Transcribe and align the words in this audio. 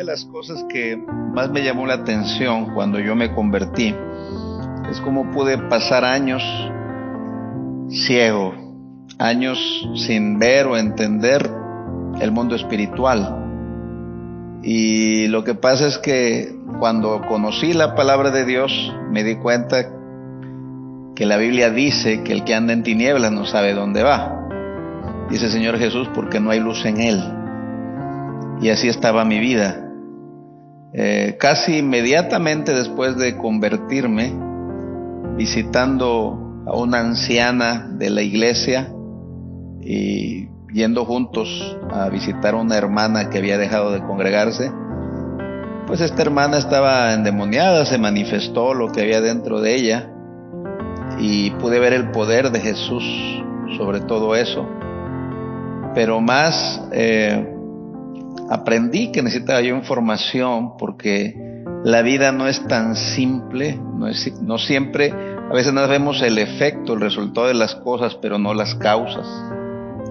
de 0.00 0.06
las 0.06 0.24
cosas 0.24 0.64
que 0.70 0.96
más 0.96 1.50
me 1.50 1.62
llamó 1.62 1.86
la 1.86 1.92
atención 1.92 2.72
cuando 2.72 2.98
yo 2.98 3.14
me 3.14 3.34
convertí 3.34 3.94
es 4.90 4.98
cómo 5.02 5.30
pude 5.30 5.58
pasar 5.68 6.06
años 6.06 6.42
ciego, 7.90 8.54
años 9.18 9.58
sin 9.96 10.38
ver 10.38 10.66
o 10.68 10.78
entender 10.78 11.50
el 12.18 12.32
mundo 12.32 12.54
espiritual. 12.54 14.60
Y 14.62 15.28
lo 15.28 15.44
que 15.44 15.54
pasa 15.54 15.88
es 15.88 15.98
que 15.98 16.50
cuando 16.78 17.20
conocí 17.28 17.74
la 17.74 17.94
palabra 17.94 18.30
de 18.30 18.46
Dios 18.46 18.72
me 19.10 19.22
di 19.22 19.36
cuenta 19.36 19.86
que 21.14 21.26
la 21.26 21.36
Biblia 21.36 21.68
dice 21.68 22.22
que 22.22 22.32
el 22.32 22.44
que 22.44 22.54
anda 22.54 22.72
en 22.72 22.84
tinieblas 22.84 23.32
no 23.32 23.44
sabe 23.44 23.74
dónde 23.74 24.02
va. 24.02 24.48
Dice 25.28 25.44
el 25.44 25.52
Señor 25.52 25.78
Jesús 25.78 26.08
porque 26.14 26.40
no 26.40 26.52
hay 26.52 26.60
luz 26.60 26.86
en 26.86 27.02
él. 27.02 27.22
Y 28.62 28.70
así 28.70 28.88
estaba 28.88 29.26
mi 29.26 29.40
vida. 29.40 29.88
Eh, 30.92 31.36
casi 31.38 31.78
inmediatamente 31.78 32.74
después 32.74 33.16
de 33.16 33.36
convertirme, 33.36 34.32
visitando 35.36 36.64
a 36.66 36.76
una 36.76 36.98
anciana 36.98 37.88
de 37.92 38.10
la 38.10 38.22
iglesia 38.22 38.92
y 39.80 40.48
yendo 40.72 41.04
juntos 41.04 41.78
a 41.92 42.08
visitar 42.08 42.54
a 42.54 42.58
una 42.58 42.76
hermana 42.76 43.30
que 43.30 43.38
había 43.38 43.56
dejado 43.56 43.92
de 43.92 44.00
congregarse, 44.00 44.72
pues 45.86 46.00
esta 46.00 46.22
hermana 46.22 46.58
estaba 46.58 47.14
endemoniada, 47.14 47.86
se 47.86 47.98
manifestó 47.98 48.74
lo 48.74 48.90
que 48.92 49.02
había 49.02 49.20
dentro 49.20 49.60
de 49.60 49.74
ella 49.74 50.10
y 51.18 51.50
pude 51.52 51.78
ver 51.78 51.92
el 51.92 52.10
poder 52.10 52.50
de 52.50 52.60
Jesús 52.60 53.04
sobre 53.76 54.00
todo 54.00 54.34
eso. 54.34 54.68
Pero 55.94 56.20
más 56.20 56.82
eh, 56.92 57.56
aprendí 58.50 59.12
que 59.12 59.22
necesitaba 59.22 59.60
yo 59.60 59.76
información 59.76 60.76
porque 60.76 61.64
la 61.84 62.02
vida 62.02 62.32
no 62.32 62.46
es 62.46 62.66
tan 62.66 62.96
simple, 62.96 63.80
no, 63.96 64.08
es, 64.08 64.40
no 64.42 64.58
siempre, 64.58 65.12
a 65.12 65.54
veces 65.54 65.72
no 65.72 65.86
vemos 65.88 66.20
el 66.20 66.38
efecto, 66.38 66.94
el 66.94 67.00
resultado 67.00 67.46
de 67.46 67.54
las 67.54 67.74
cosas, 67.76 68.16
pero 68.20 68.38
no 68.38 68.52
las 68.52 68.74
causas. 68.74 69.26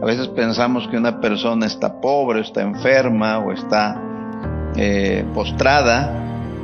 A 0.02 0.06
veces 0.06 0.30
pensamos 0.30 0.88
que 0.88 0.98
una 0.98 1.20
persona 1.20 1.66
está 1.66 2.00
pobre, 2.00 2.42
está 2.42 2.61
enferma 2.61 3.39
o 3.39 3.52
está 3.52 4.02
eh, 4.78 5.26
postrada 5.33 6.16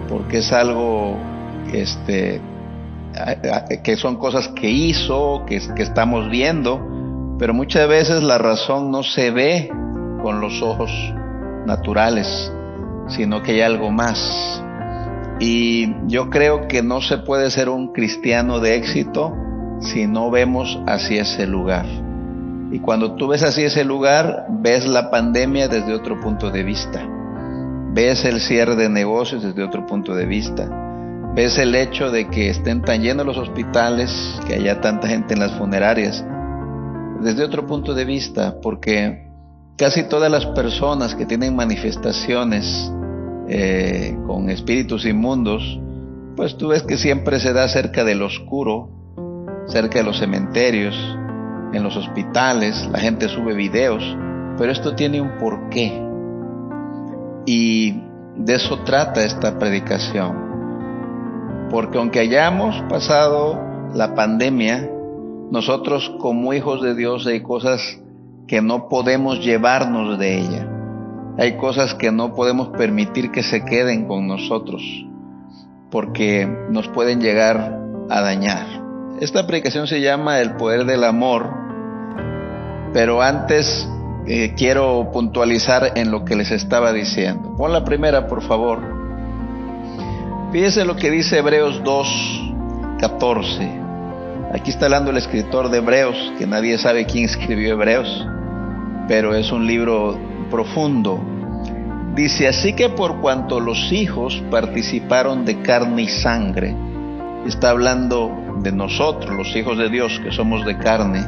porque 0.08 0.38
es 0.38 0.52
algo 0.54 1.18
este, 1.74 2.40
que 3.84 3.98
son 3.98 4.16
cosas 4.16 4.48
que 4.50 4.70
hizo, 4.70 5.44
que 5.46 5.58
estamos 5.78 6.30
viendo, 6.30 6.80
pero 7.38 7.54
muchas 7.54 7.88
veces 7.90 8.24
la 8.24 8.38
razón 8.38 8.92
no 8.92 9.04
se 9.04 9.32
ve 9.32 9.70
con 10.22 10.40
los 10.40 10.62
ojos 10.62 10.92
naturales, 11.66 12.52
sino 13.08 13.42
que 13.44 13.54
hay 13.54 13.62
algo 13.62 13.92
más. 13.92 14.62
Y 15.40 15.94
yo 16.08 16.30
creo 16.30 16.68
que 16.68 16.82
no 16.82 17.02
se 17.02 17.18
puede 17.18 17.50
ser 17.52 17.70
un 17.70 17.92
cristiano 17.92 18.60
de 18.60 18.76
éxito 18.76 19.34
si 19.82 20.08
no 20.08 20.32
vemos 20.32 20.80
hacia 20.88 21.24
ese 21.24 21.46
lugar. 21.46 21.86
Y 22.72 22.80
cuando 22.80 23.16
tú 23.16 23.28
ves 23.28 23.44
hacia 23.44 23.68
ese 23.68 23.84
lugar, 23.84 24.48
ves 24.50 24.86
la 24.86 25.12
pandemia 25.12 25.68
desde 25.68 25.94
otro 25.94 26.20
punto 26.20 26.52
de 26.52 26.64
vista. 26.64 27.08
Ves 27.94 28.26
el 28.26 28.42
cierre 28.42 28.76
de 28.76 28.90
negocios 28.90 29.44
desde 29.44 29.64
otro 29.64 29.86
punto 29.86 30.16
de 30.16 30.26
vista. 30.26 30.68
Ves 31.36 31.58
el 31.58 31.76
hecho 31.76 32.12
de 32.12 32.28
que 32.30 32.50
estén 32.50 32.82
tan 32.82 33.02
llenos 33.02 33.26
los 33.26 33.38
hospitales, 33.38 34.12
que 34.48 34.56
haya 34.56 34.82
tanta 34.82 35.08
gente 35.08 35.34
en 35.34 35.42
las 35.42 35.54
funerarias, 35.54 36.26
desde 37.22 37.44
otro 37.44 37.66
punto 37.66 37.94
de 37.94 38.06
vista, 38.06 38.56
porque 38.62 39.25
casi 39.78 40.04
todas 40.04 40.32
las 40.32 40.46
personas 40.48 41.16
que 41.16 41.26
tienen 41.26 41.56
manifestaciones 41.56 42.92
eh, 43.48 44.18
con 44.26 44.50
espíritus 44.50 45.06
inmundos, 45.06 45.80
pues 46.36 46.58
tú 46.58 46.70
ves 46.70 46.84
que 46.84 46.98
siempre 46.98 47.40
se 47.40 47.54
da 47.54 47.68
cerca 47.68 48.04
del 48.04 48.22
oscuro, 48.22 48.90
cerca 49.68 50.00
de 50.00 50.06
los 50.06 50.20
cementerios, 50.20 50.96
en 51.74 51.84
los 51.84 51.98
hospitales, 51.98 52.88
la 52.92 53.00
gente 53.00 53.28
sube 53.28 53.54
videos, 53.54 54.02
pero 54.58 54.72
esto 54.72 54.96
tiene 54.96 55.20
un 55.20 55.38
porqué. 55.38 56.02
Y 57.46 58.02
de 58.38 58.56
eso 58.56 58.80
trata 58.84 59.24
esta 59.24 59.60
predicación. 59.60 60.46
Porque 61.70 61.98
aunque 61.98 62.20
hayamos 62.20 62.82
pasado 62.90 63.60
la 63.94 64.16
pandemia, 64.16 64.90
nosotros 65.52 66.16
como 66.20 66.54
hijos 66.54 66.82
de 66.82 66.96
Dios 66.96 67.28
hay 67.28 67.42
cosas 67.42 68.00
que 68.48 68.62
no 68.62 68.90
podemos 68.90 69.40
llevarnos 69.44 70.18
de 70.20 70.40
ella. 70.40 70.68
Hay 71.38 71.58
cosas 71.58 71.94
que 71.96 72.12
no 72.12 72.34
podemos 72.34 72.70
permitir 72.70 73.32
que 73.32 73.44
se 73.44 73.66
queden 73.66 74.08
con 74.08 74.28
nosotros 74.28 74.82
porque 75.92 76.48
nos 76.70 76.88
pueden 76.90 77.22
llegar 77.22 77.80
a 78.10 78.22
dañar. 78.22 78.66
Esta 79.22 79.40
aplicación 79.40 79.88
se 79.88 80.02
llama 80.02 80.40
El 80.40 80.56
Poder 80.56 80.86
del 80.86 81.04
Amor, 81.04 81.50
pero 82.94 83.22
antes 83.22 83.88
eh, 84.28 84.54
quiero 84.58 85.10
puntualizar 85.14 85.94
en 85.96 86.12
lo 86.12 86.26
que 86.26 86.36
les 86.36 86.52
estaba 86.52 86.92
diciendo. 86.92 87.56
Pon 87.56 87.72
la 87.72 87.86
primera, 87.86 88.28
por 88.28 88.42
favor. 88.42 88.80
Fíjese 90.52 90.84
lo 90.86 90.96
que 90.96 91.12
dice 91.12 91.38
Hebreos 91.38 91.82
2, 91.84 92.54
14. 93.00 93.85
Aquí 94.56 94.72
está 94.72 94.86
hablando 94.86 95.12
el 95.12 95.18
escritor 95.18 95.70
de 95.70 95.80
Hebreos, 95.80 96.34
que 96.40 96.48
nadie 96.48 96.78
sabe 96.78 97.06
quién 97.06 97.26
escribió 97.26 97.74
Hebreos 97.74 98.26
pero 99.08 99.36
es 99.36 99.52
un 99.52 99.68
libro 99.68 100.18
profundo. 100.50 101.20
Dice, 102.16 102.48
así 102.48 102.74
que 102.74 102.90
por 102.90 103.20
cuanto 103.20 103.60
los 103.60 103.92
hijos 103.92 104.42
participaron 104.50 105.46
de 105.46 105.62
carne 105.62 106.04
y 106.04 106.08
sangre, 106.08 106.76
está 107.46 107.72
hablando 107.72 108.32
de 108.62 108.72
nosotros, 108.72 109.36
los 109.36 109.56
hijos 109.56 109.78
de 109.78 109.90
Dios, 109.90 110.20
que 110.24 110.32
somos 110.32 110.66
de 110.66 110.78
carne. 110.78 111.26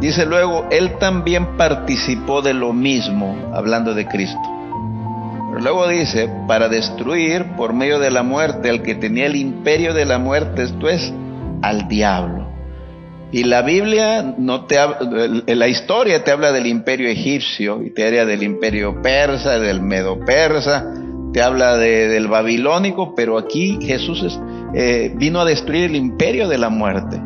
Dice 0.00 0.24
luego, 0.24 0.66
Él 0.70 0.98
también 0.98 1.56
participó 1.56 2.42
de 2.42 2.54
lo 2.54 2.72
mismo, 2.72 3.36
hablando 3.52 3.94
de 3.94 4.06
Cristo. 4.06 4.40
Pero 5.50 5.60
luego 5.60 5.86
dice, 5.86 6.28
para 6.48 6.68
destruir 6.68 7.44
por 7.56 7.74
medio 7.74 8.00
de 8.00 8.10
la 8.10 8.22
muerte 8.22 8.70
al 8.70 8.82
que 8.82 8.94
tenía 8.94 9.26
el 9.26 9.36
imperio 9.36 9.94
de 9.94 10.06
la 10.06 10.18
muerte, 10.18 10.64
esto 10.64 10.88
es, 10.88 11.12
al 11.62 11.86
diablo 11.86 12.43
y 13.32 13.44
la 13.44 13.62
Biblia 13.62 14.34
no 14.38 14.66
te 14.66 14.76
la 15.46 15.68
historia 15.68 16.22
te 16.22 16.30
habla 16.30 16.52
del 16.52 16.66
imperio 16.66 17.08
egipcio 17.08 17.82
y 17.82 17.92
te 17.92 18.06
habla 18.06 18.26
del 18.26 18.42
imperio 18.42 19.02
persa, 19.02 19.58
del 19.58 19.80
medo 19.80 20.20
persa, 20.20 20.92
te 21.32 21.42
habla 21.42 21.76
del 21.76 22.28
babilónico, 22.28 23.14
pero 23.16 23.36
aquí 23.36 23.78
Jesús 23.82 24.38
eh, 24.72 25.12
vino 25.16 25.40
a 25.40 25.44
destruir 25.44 25.86
el 25.86 25.96
imperio 25.96 26.46
de 26.48 26.58
la 26.58 26.68
muerte. 26.68 27.20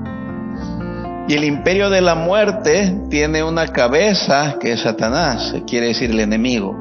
Y 1.29 1.35
el 1.35 1.45
imperio 1.45 1.91
de 1.91 2.01
la 2.01 2.15
muerte 2.15 3.03
tiene 3.11 3.43
una 3.43 3.69
cabeza 3.69 4.57
que 4.59 4.73
es 4.73 4.81
Satanás, 4.81 5.55
quiere 5.67 5.89
decir 5.89 6.11
el 6.11 6.21
enemigo. 6.21 6.75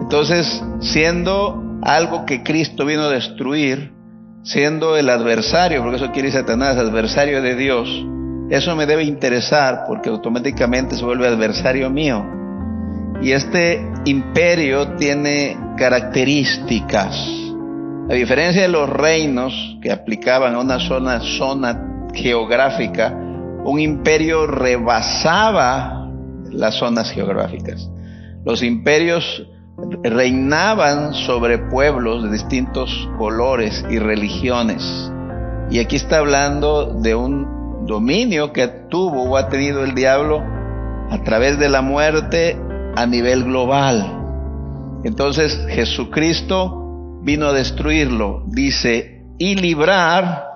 Entonces, 0.00 0.62
siendo 0.80 1.62
algo 1.82 2.24
que 2.24 2.42
Cristo 2.42 2.86
vino 2.86 3.02
a 3.02 3.10
destruir, 3.10 3.92
siendo 4.44 4.96
el 4.96 5.10
adversario, 5.10 5.82
porque 5.82 5.96
eso 5.96 6.10
quiere 6.10 6.32
Satanás, 6.32 6.78
adversario 6.78 7.42
de 7.42 7.54
Dios, 7.54 8.06
eso 8.50 8.76
me 8.76 8.86
debe 8.86 9.02
interesar 9.04 9.84
porque 9.86 10.08
automáticamente 10.08 10.96
se 10.96 11.04
vuelve 11.04 11.26
adversario 11.26 11.90
mío. 11.90 12.24
Y 13.20 13.32
este 13.32 13.84
imperio 14.04 14.96
tiene 14.96 15.56
características. 15.76 17.16
A 18.08 18.14
diferencia 18.14 18.62
de 18.62 18.68
los 18.68 18.88
reinos 18.88 19.78
que 19.82 19.90
aplicaban 19.90 20.54
a 20.54 20.60
una 20.60 20.78
zona, 20.78 21.20
zona 21.20 22.08
geográfica, 22.14 23.12
un 23.64 23.80
imperio 23.80 24.46
rebasaba 24.46 26.08
las 26.52 26.76
zonas 26.76 27.10
geográficas. 27.10 27.90
Los 28.44 28.62
imperios 28.62 29.44
reinaban 30.04 31.14
sobre 31.14 31.58
pueblos 31.58 32.22
de 32.22 32.30
distintos 32.30 33.08
colores 33.18 33.84
y 33.90 33.98
religiones. 33.98 35.10
Y 35.68 35.80
aquí 35.80 35.96
está 35.96 36.18
hablando 36.18 37.00
de 37.00 37.16
un 37.16 37.55
dominio 37.86 38.52
que 38.52 38.68
tuvo 38.68 39.24
o 39.24 39.36
ha 39.36 39.48
tenido 39.48 39.84
el 39.84 39.94
diablo 39.94 40.42
a 41.10 41.22
través 41.24 41.58
de 41.58 41.68
la 41.68 41.82
muerte 41.82 42.58
a 42.96 43.06
nivel 43.06 43.44
global. 43.44 45.00
Entonces 45.04 45.58
Jesucristo 45.68 47.20
vino 47.22 47.46
a 47.46 47.52
destruirlo, 47.52 48.44
dice, 48.46 49.24
y 49.38 49.56
librar 49.56 50.46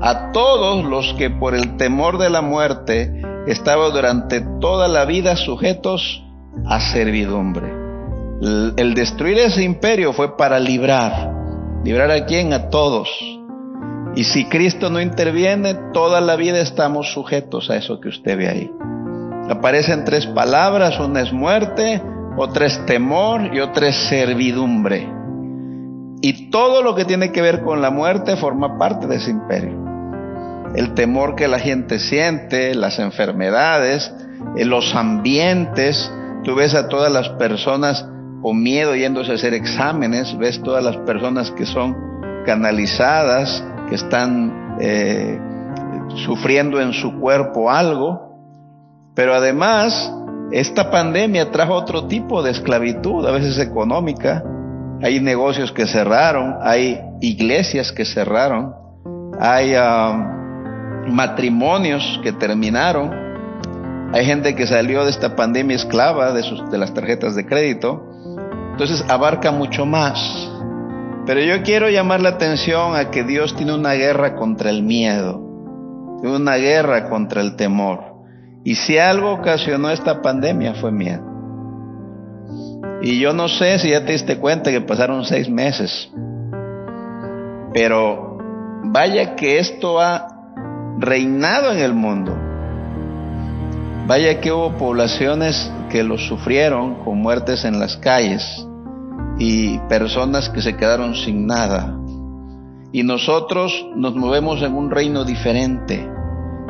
a 0.00 0.32
todos 0.32 0.84
los 0.84 1.14
que 1.14 1.30
por 1.30 1.54
el 1.54 1.76
temor 1.76 2.18
de 2.18 2.30
la 2.30 2.42
muerte 2.42 3.22
estaban 3.46 3.92
durante 3.92 4.40
toda 4.60 4.88
la 4.88 5.04
vida 5.04 5.36
sujetos 5.36 6.22
a 6.66 6.80
servidumbre. 6.80 7.72
El, 8.76 8.94
destruir 8.94 9.38
ese 9.38 9.62
imperio 9.62 10.12
fue 10.12 10.36
para 10.36 10.58
librar. 10.58 11.32
¿Librar 11.84 12.10
a 12.10 12.26
quién? 12.26 12.52
A 12.52 12.68
todos. 12.68 13.08
Y 14.14 14.24
si 14.24 14.46
Cristo 14.46 14.90
no 14.90 15.00
interviene, 15.00 15.74
toda 15.92 16.20
la 16.20 16.36
vida 16.36 16.60
estamos 16.60 17.12
sujetos 17.12 17.70
a 17.70 17.76
eso 17.76 18.00
que 18.00 18.08
usted 18.08 18.36
ve 18.36 18.48
ahí. 18.48 18.70
Aparecen 19.48 20.04
tres 20.04 20.26
palabras, 20.26 20.98
una 21.00 21.22
es 21.22 21.32
muerte, 21.32 22.02
otra 22.36 22.66
es 22.66 22.84
temor 22.86 23.54
y 23.54 23.60
otra 23.60 23.88
es 23.88 23.96
servidumbre. 24.08 25.08
Y 26.20 26.50
todo 26.50 26.82
lo 26.82 26.94
que 26.94 27.04
tiene 27.04 27.32
que 27.32 27.42
ver 27.42 27.62
con 27.62 27.82
la 27.82 27.90
muerte 27.90 28.36
forma 28.36 28.78
parte 28.78 29.06
de 29.06 29.16
ese 29.16 29.30
imperio. 29.30 29.76
El 30.74 30.94
temor 30.94 31.34
que 31.34 31.48
la 31.48 31.58
gente 31.58 31.98
siente, 31.98 32.74
las 32.74 32.98
enfermedades, 32.98 34.12
eh, 34.56 34.64
los 34.64 34.94
ambientes. 34.94 36.10
Tú 36.44 36.54
ves 36.54 36.74
a 36.74 36.88
todas 36.88 37.12
las 37.12 37.28
personas 37.30 38.06
con 38.40 38.62
miedo 38.62 38.94
yéndose 38.94 39.32
a 39.32 39.34
hacer 39.34 39.54
exámenes, 39.54 40.36
ves 40.38 40.62
todas 40.62 40.82
las 40.82 40.96
personas 40.98 41.50
que 41.52 41.66
son 41.66 41.96
canalizadas, 42.44 43.64
que 43.92 43.96
están 43.96 44.78
eh, 44.80 45.38
sufriendo 46.24 46.80
en 46.80 46.94
su 46.94 47.20
cuerpo 47.20 47.70
algo. 47.70 48.38
Pero 49.14 49.34
además, 49.34 50.10
esta 50.50 50.90
pandemia 50.90 51.50
trajo 51.50 51.74
otro 51.74 52.06
tipo 52.06 52.42
de 52.42 52.52
esclavitud, 52.52 53.26
a 53.26 53.32
veces 53.32 53.58
económica, 53.58 54.42
hay 55.02 55.20
negocios 55.20 55.72
que 55.72 55.86
cerraron, 55.86 56.56
hay 56.62 57.02
iglesias 57.20 57.92
que 57.92 58.06
cerraron, 58.06 58.72
hay 59.38 59.74
um, 59.74 61.12
matrimonios 61.14 62.18
que 62.22 62.32
terminaron, 62.32 63.10
hay 64.14 64.24
gente 64.24 64.54
que 64.54 64.66
salió 64.66 65.04
de 65.04 65.10
esta 65.10 65.36
pandemia 65.36 65.76
esclava 65.76 66.32
de, 66.32 66.42
sus, 66.42 66.70
de 66.70 66.78
las 66.78 66.94
tarjetas 66.94 67.34
de 67.34 67.44
crédito. 67.44 68.02
Entonces 68.70 69.04
abarca 69.10 69.52
mucho 69.52 69.84
más. 69.84 70.18
Pero 71.24 71.40
yo 71.40 71.62
quiero 71.62 71.88
llamar 71.88 72.20
la 72.20 72.30
atención 72.30 72.96
a 72.96 73.10
que 73.10 73.22
Dios 73.22 73.54
tiene 73.54 73.74
una 73.74 73.92
guerra 73.92 74.34
contra 74.34 74.70
el 74.70 74.82
miedo, 74.82 75.38
una 76.22 76.56
guerra 76.56 77.08
contra 77.08 77.40
el 77.42 77.54
temor. 77.54 78.00
Y 78.64 78.74
si 78.74 78.98
algo 78.98 79.32
ocasionó 79.32 79.90
esta 79.90 80.20
pandemia 80.20 80.74
fue 80.74 80.90
miedo. 80.90 81.22
Y 83.02 83.20
yo 83.20 83.32
no 83.32 83.48
sé 83.48 83.78
si 83.78 83.90
ya 83.90 84.04
te 84.04 84.12
diste 84.12 84.38
cuenta 84.38 84.70
que 84.70 84.80
pasaron 84.80 85.24
seis 85.24 85.48
meses. 85.48 86.10
Pero 87.72 88.38
vaya 88.84 89.36
que 89.36 89.58
esto 89.58 90.00
ha 90.00 90.26
reinado 90.98 91.72
en 91.72 91.78
el 91.78 91.94
mundo. 91.94 92.36
Vaya 94.06 94.40
que 94.40 94.50
hubo 94.50 94.76
poblaciones 94.76 95.70
que 95.88 96.02
lo 96.02 96.18
sufrieron 96.18 96.96
con 97.04 97.18
muertes 97.18 97.64
en 97.64 97.78
las 97.78 97.96
calles 97.96 98.66
y 99.38 99.78
personas 99.88 100.48
que 100.48 100.62
se 100.62 100.76
quedaron 100.76 101.14
sin 101.14 101.46
nada. 101.46 101.96
Y 102.92 103.02
nosotros 103.02 103.86
nos 103.96 104.14
movemos 104.14 104.62
en 104.62 104.74
un 104.74 104.90
reino 104.90 105.24
diferente. 105.24 106.08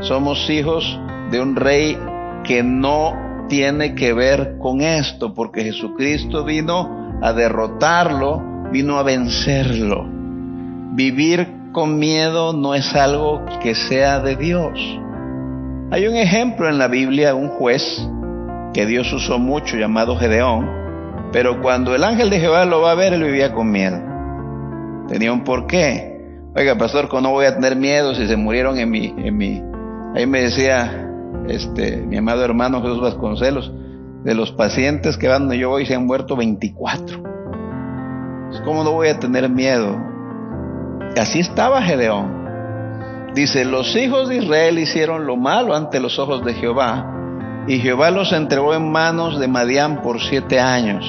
Somos 0.01 0.49
hijos 0.49 0.99
de 1.31 1.41
un 1.41 1.57
rey 1.57 1.99
que 2.45 2.63
no 2.63 3.47
tiene 3.49 3.95
que 3.95 4.13
ver 4.13 4.57
con 4.59 4.81
esto, 4.81 5.35
porque 5.35 5.65
Jesucristo 5.65 6.45
vino 6.45 7.19
a 7.21 7.33
derrotarlo, 7.33 8.43
vino 8.71 8.99
a 8.99 9.03
vencerlo. 9.03 10.07
Vivir 10.95 11.49
con 11.73 11.99
miedo 11.99 12.53
no 12.53 12.75
es 12.75 12.95
algo 12.95 13.45
que 13.63 13.75
sea 13.75 14.21
de 14.21 14.37
Dios. 14.37 14.79
Hay 15.91 16.07
un 16.07 16.17
ejemplo 16.17 16.69
en 16.69 16.79
la 16.79 16.89
Biblia, 16.89 17.35
un 17.35 17.49
juez 17.49 17.83
que 18.73 18.87
Dios 18.87 19.13
usó 19.13 19.39
mucho 19.39 19.77
llamado 19.77 20.17
Gedeón, 20.17 20.82
pero 21.33 21.61
cuando 21.63 21.95
el 21.95 22.05
ángel 22.05 22.31
de 22.31 22.39
Jehová 22.39 22.65
lo 22.65 22.83
va 22.83 22.93
a 22.93 22.95
ver, 22.95 23.15
él 23.15 23.25
vivía 23.25 23.53
con 23.53 23.71
miedo. 23.71 23.99
Tenía 25.09 25.33
un 25.33 25.45
porqué. 25.45 26.13
Oiga, 26.55 26.77
pastor, 26.77 27.09
¿cómo 27.09 27.23
no 27.23 27.31
voy 27.31 27.47
a 27.47 27.55
tener 27.55 27.75
miedo 27.77 28.15
si 28.15 28.27
se 28.27 28.37
murieron 28.37 28.79
en 28.79 28.91
mi, 28.91 29.15
en 29.17 29.37
mi... 29.37 29.63
Ahí 30.15 30.27
me 30.27 30.43
decía 30.43 31.09
este, 31.49 31.97
mi 31.97 32.19
amado 32.19 32.45
hermano 32.45 32.83
Jesús 32.83 33.01
Vasconcelos, 33.01 33.73
de 34.25 34.35
los 34.35 34.53
pacientes 34.53 35.17
que 35.17 35.29
van 35.29 35.43
donde 35.43 35.59
yo 35.59 35.71
voy 35.71 35.87
se 35.87 35.95
han 35.95 36.07
muerto 36.07 36.37
24. 36.37 37.23
¿Cómo 38.65 38.85
no 38.85 38.93
voy 38.93 39.09
a 39.09 39.19
tener 39.19 39.49
miedo? 39.49 39.99
Así 41.17 41.41
estaba 41.41 41.83
Gedeón. 41.83 42.43
Dice, 43.35 43.65
los 43.65 43.97
hijos 43.97 44.29
de 44.29 44.37
Israel 44.37 44.79
hicieron 44.79 45.27
lo 45.27 45.37
malo 45.37 45.75
ante 45.75 45.99
los 46.01 46.19
ojos 46.19 46.45
de 46.45 46.53
Jehová, 46.55 47.12
y 47.67 47.79
Jehová 47.79 48.11
los 48.11 48.33
entregó 48.33 48.75
en 48.75 48.91
manos 48.91 49.39
de 49.39 49.49
Madián 49.49 50.03
por 50.03 50.21
siete 50.21 50.59
años. 50.59 51.05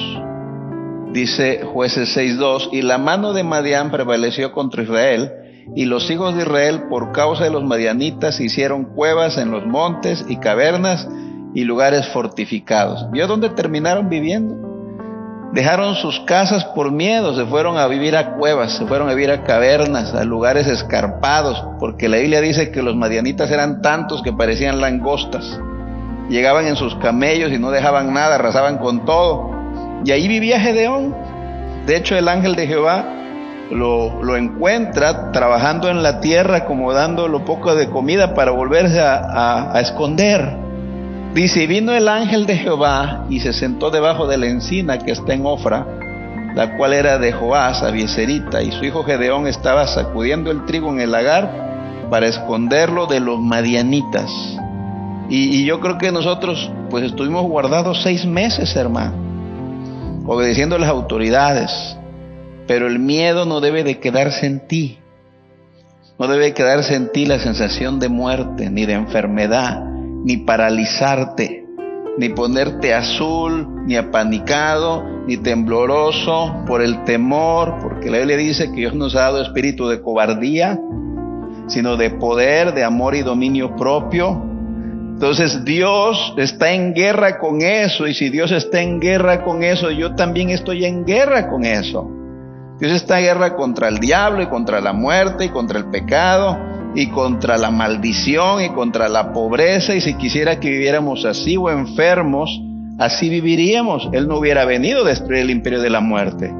Dice 1.12 1.62
jueces 1.64 2.16
6.2, 2.16 2.70
y 2.72 2.82
la 2.82 2.98
mano 2.98 3.32
de 3.32 3.44
Madián 3.44 3.90
prevaleció 3.90 4.52
contra 4.52 4.82
Israel, 4.82 5.32
y 5.74 5.86
los 5.86 6.10
hijos 6.10 6.34
de 6.34 6.42
Israel, 6.42 6.84
por 6.88 7.12
causa 7.12 7.44
de 7.44 7.50
los 7.50 7.64
madianitas, 7.64 8.40
hicieron 8.40 8.84
cuevas 8.84 9.38
en 9.38 9.50
los 9.50 9.66
montes 9.66 10.24
y 10.28 10.36
cavernas 10.36 11.08
y 11.54 11.64
lugares 11.64 12.08
fortificados. 12.08 13.10
¿Vio 13.10 13.26
dónde 13.26 13.48
terminaron 13.50 14.08
viviendo? 14.08 14.56
Dejaron 15.52 15.94
sus 15.94 16.18
casas 16.20 16.64
por 16.74 16.90
miedo, 16.90 17.34
se 17.36 17.46
fueron 17.46 17.78
a 17.78 17.86
vivir 17.86 18.16
a 18.16 18.34
cuevas, 18.34 18.76
se 18.76 18.86
fueron 18.86 19.08
a 19.08 19.14
vivir 19.14 19.30
a 19.30 19.44
cavernas, 19.44 20.12
a 20.12 20.24
lugares 20.24 20.66
escarpados, 20.66 21.64
porque 21.78 22.08
la 22.08 22.16
Biblia 22.16 22.40
dice 22.40 22.72
que 22.72 22.82
los 22.82 22.96
madianitas 22.96 23.50
eran 23.52 23.80
tantos 23.80 24.20
que 24.22 24.32
parecían 24.32 24.80
langostas. 24.80 25.60
Llegaban 26.28 26.66
en 26.66 26.76
sus 26.76 26.94
camellos 26.96 27.52
y 27.52 27.58
no 27.58 27.70
dejaban 27.70 28.12
nada, 28.12 28.36
arrasaban 28.36 28.78
con 28.78 29.04
todo. 29.04 29.50
Y 30.04 30.10
ahí 30.10 30.28
vivía 30.28 30.60
Gedeón. 30.60 31.14
De 31.86 31.96
hecho, 31.96 32.16
el 32.16 32.28
ángel 32.28 32.56
de 32.56 32.66
Jehová 32.66 33.04
lo, 33.70 34.36
encuentra 34.36 35.32
trabajando 35.32 35.88
en 35.88 36.02
la 36.02 36.20
tierra, 36.20 36.64
como 36.64 36.92
dando 36.92 37.28
lo 37.28 37.44
poco 37.44 37.74
de 37.74 37.88
comida 37.88 38.34
para 38.34 38.50
volverse 38.50 39.00
a, 39.00 39.78
esconder. 39.80 40.56
Dice, 41.34 41.66
vino 41.66 41.92
el 41.92 42.08
ángel 42.08 42.46
de 42.46 42.56
Jehová 42.56 43.26
y 43.28 43.40
se 43.40 43.52
sentó 43.52 43.90
debajo 43.90 44.26
de 44.26 44.36
la 44.36 44.46
encina 44.46 44.98
que 44.98 45.12
está 45.12 45.34
en 45.34 45.44
Ofra, 45.44 45.84
la 46.54 46.76
cual 46.76 46.92
era 46.92 47.18
de 47.18 47.32
Joás, 47.32 47.82
Abieserita, 47.82 48.62
y 48.62 48.70
su 48.70 48.84
hijo 48.84 49.02
Gedeón 49.02 49.48
estaba 49.48 49.86
sacudiendo 49.88 50.52
el 50.52 50.64
trigo 50.64 50.90
en 50.90 51.00
el 51.00 51.10
lagar 51.10 52.06
para 52.08 52.28
esconderlo 52.28 53.06
de 53.06 53.18
los 53.18 53.40
madianitas. 53.40 54.30
Y, 55.28 55.64
yo 55.64 55.80
creo 55.80 55.98
que 55.98 56.12
nosotros 56.12 56.70
pues 56.90 57.04
estuvimos 57.04 57.44
guardados 57.44 58.02
seis 58.02 58.26
meses, 58.26 58.76
hermano, 58.76 59.14
obedeciendo 60.26 60.76
a 60.76 60.78
las 60.78 60.90
autoridades, 60.90 61.70
pero 62.66 62.86
el 62.86 62.98
miedo 62.98 63.46
no 63.46 63.60
debe 63.60 63.84
de 63.84 63.98
quedarse 63.98 64.46
en 64.46 64.66
ti. 64.66 64.98
No 66.18 66.28
debe 66.28 66.54
quedarse 66.54 66.94
en 66.94 67.10
ti 67.10 67.26
la 67.26 67.40
sensación 67.40 67.98
de 67.98 68.08
muerte, 68.08 68.70
ni 68.70 68.86
de 68.86 68.92
enfermedad, 68.92 69.82
ni 69.84 70.36
paralizarte, 70.36 71.66
ni 72.18 72.28
ponerte 72.28 72.94
azul, 72.94 73.84
ni 73.86 73.96
apanicado, 73.96 75.04
ni 75.26 75.36
tembloroso 75.38 76.64
por 76.66 76.82
el 76.82 77.02
temor, 77.04 77.78
porque 77.82 78.10
la 78.10 78.18
Biblia 78.18 78.36
dice 78.36 78.70
que 78.70 78.76
Dios 78.76 78.94
nos 78.94 79.16
ha 79.16 79.22
dado 79.22 79.42
espíritu 79.42 79.88
de 79.88 80.00
cobardía, 80.00 80.78
sino 81.66 81.96
de 81.96 82.10
poder, 82.10 82.74
de 82.74 82.84
amor 82.84 83.14
y 83.16 83.22
dominio 83.22 83.74
propio. 83.74 84.53
Entonces 85.14 85.64
Dios 85.64 86.34
está 86.36 86.72
en 86.72 86.92
guerra 86.92 87.38
con 87.38 87.62
eso, 87.62 88.08
y 88.08 88.14
si 88.14 88.30
Dios 88.30 88.50
está 88.50 88.82
en 88.82 88.98
guerra 88.98 89.44
con 89.44 89.62
eso, 89.62 89.92
yo 89.92 90.16
también 90.16 90.50
estoy 90.50 90.84
en 90.84 91.04
guerra 91.04 91.48
con 91.48 91.64
eso. 91.64 92.10
Dios 92.80 92.90
está 92.90 93.20
en 93.20 93.26
guerra 93.26 93.54
contra 93.54 93.86
el 93.86 93.98
diablo 93.98 94.42
y 94.42 94.48
contra 94.48 94.80
la 94.80 94.92
muerte 94.92 95.44
y 95.44 95.48
contra 95.50 95.78
el 95.78 95.86
pecado 95.86 96.58
y 96.96 97.10
contra 97.10 97.56
la 97.56 97.70
maldición 97.70 98.62
y 98.62 98.70
contra 98.70 99.08
la 99.08 99.32
pobreza 99.32 99.94
y 99.94 100.00
si 100.00 100.14
quisiera 100.14 100.58
que 100.58 100.70
viviéramos 100.70 101.24
así 101.24 101.56
o 101.56 101.70
enfermos, 101.70 102.50
así 102.98 103.28
viviríamos. 103.28 104.08
Él 104.12 104.26
no 104.26 104.38
hubiera 104.38 104.64
venido 104.64 105.04
a 105.04 105.08
destruir 105.08 105.42
el 105.42 105.50
imperio 105.50 105.80
de 105.80 105.90
la 105.90 106.00
muerte. 106.00 106.52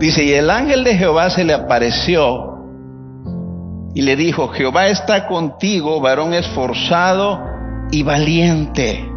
Dice, 0.00 0.24
y 0.24 0.32
el 0.32 0.50
ángel 0.50 0.82
de 0.82 0.96
Jehová 0.96 1.30
se 1.30 1.44
le 1.44 1.54
apareció 1.54 2.64
y 3.94 4.02
le 4.02 4.16
dijo, 4.16 4.48
Jehová 4.48 4.88
está 4.88 5.28
contigo, 5.28 6.00
varón 6.00 6.34
esforzado 6.34 7.55
y 7.90 8.02
valiente. 8.02 9.08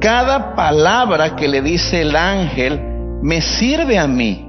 Cada 0.00 0.54
palabra 0.54 1.36
que 1.36 1.48
le 1.48 1.62
dice 1.62 2.02
el 2.02 2.16
ángel 2.16 2.80
me 3.22 3.40
sirve 3.40 3.98
a 3.98 4.06
mí. 4.06 4.48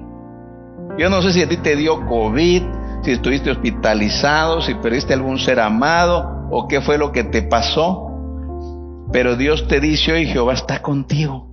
Yo 0.97 1.09
no 1.09 1.21
sé 1.21 1.33
si 1.33 1.41
a 1.41 1.49
ti 1.49 1.57
te 1.57 1.75
dio 1.75 2.05
COVID, 2.05 2.63
si 3.03 3.11
estuviste 3.11 3.51
hospitalizado, 3.51 4.61
si 4.61 4.75
perdiste 4.75 5.13
algún 5.13 5.39
ser 5.39 5.59
amado 5.59 6.47
o 6.49 6.67
qué 6.67 6.81
fue 6.81 6.97
lo 6.97 7.11
que 7.11 7.23
te 7.23 7.43
pasó. 7.43 8.09
Pero 9.11 9.35
Dios 9.35 9.67
te 9.67 9.79
dice 9.79 10.13
hoy, 10.13 10.25
Jehová 10.25 10.53
está 10.53 10.81
contigo. 10.81 11.49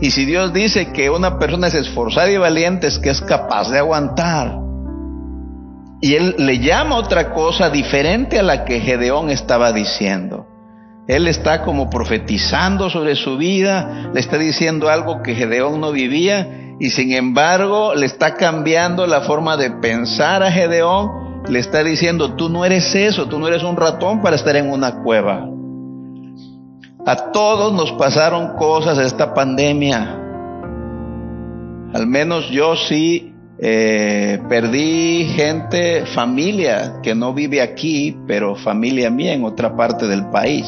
Y 0.00 0.10
si 0.10 0.24
Dios 0.24 0.52
dice 0.52 0.92
que 0.92 1.10
una 1.10 1.38
persona 1.38 1.68
es 1.68 1.74
esforzada 1.74 2.30
y 2.30 2.36
valiente, 2.36 2.86
es 2.86 2.98
que 2.98 3.10
es 3.10 3.20
capaz 3.20 3.70
de 3.70 3.78
aguantar. 3.78 4.69
Y 6.00 6.14
Él 6.14 6.34
le 6.38 6.58
llama 6.58 6.96
otra 6.96 7.32
cosa 7.32 7.68
diferente 7.70 8.38
a 8.38 8.42
la 8.42 8.64
que 8.64 8.80
Gedeón 8.80 9.30
estaba 9.30 9.72
diciendo. 9.72 10.46
Él 11.06 11.26
está 11.26 11.62
como 11.62 11.90
profetizando 11.90 12.88
sobre 12.88 13.16
su 13.16 13.36
vida, 13.36 14.10
le 14.14 14.20
está 14.20 14.38
diciendo 14.38 14.88
algo 14.88 15.22
que 15.22 15.34
Gedeón 15.34 15.80
no 15.80 15.92
vivía 15.92 16.76
y 16.78 16.90
sin 16.90 17.12
embargo 17.12 17.94
le 17.94 18.06
está 18.06 18.34
cambiando 18.36 19.06
la 19.06 19.22
forma 19.22 19.56
de 19.56 19.70
pensar 19.70 20.42
a 20.42 20.52
Gedeón, 20.52 21.42
le 21.48 21.58
está 21.58 21.82
diciendo, 21.82 22.34
tú 22.34 22.48
no 22.48 22.64
eres 22.64 22.94
eso, 22.94 23.26
tú 23.26 23.38
no 23.38 23.48
eres 23.48 23.62
un 23.62 23.76
ratón 23.76 24.22
para 24.22 24.36
estar 24.36 24.56
en 24.56 24.70
una 24.70 25.02
cueva. 25.02 25.46
A 27.06 27.32
todos 27.32 27.72
nos 27.72 27.92
pasaron 27.92 28.56
cosas 28.56 28.98
esta 28.98 29.34
pandemia. 29.34 30.16
Al 31.92 32.06
menos 32.06 32.48
yo 32.50 32.76
sí 32.76 33.29
Eh, 33.62 34.40
perdí 34.48 35.24
gente, 35.36 36.06
familia 36.14 37.00
que 37.02 37.14
no 37.14 37.34
vive 37.34 37.60
aquí, 37.60 38.18
pero 38.26 38.56
familia 38.56 39.10
mía 39.10 39.34
en 39.34 39.44
otra 39.44 39.76
parte 39.76 40.06
del 40.06 40.30
país. 40.30 40.66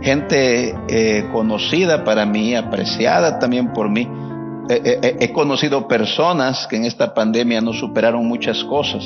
Gente 0.00 0.74
eh, 0.88 1.24
conocida 1.32 2.04
para 2.04 2.24
mí, 2.24 2.54
apreciada 2.54 3.38
también 3.38 3.72
por 3.72 3.90
mí. 3.90 4.08
he 4.68 5.32
conocido 5.32 5.88
personas 5.88 6.66
que 6.68 6.76
en 6.76 6.84
esta 6.84 7.14
pandemia 7.14 7.60
no 7.60 7.72
superaron 7.72 8.26
muchas 8.26 8.62
cosas. 8.64 9.02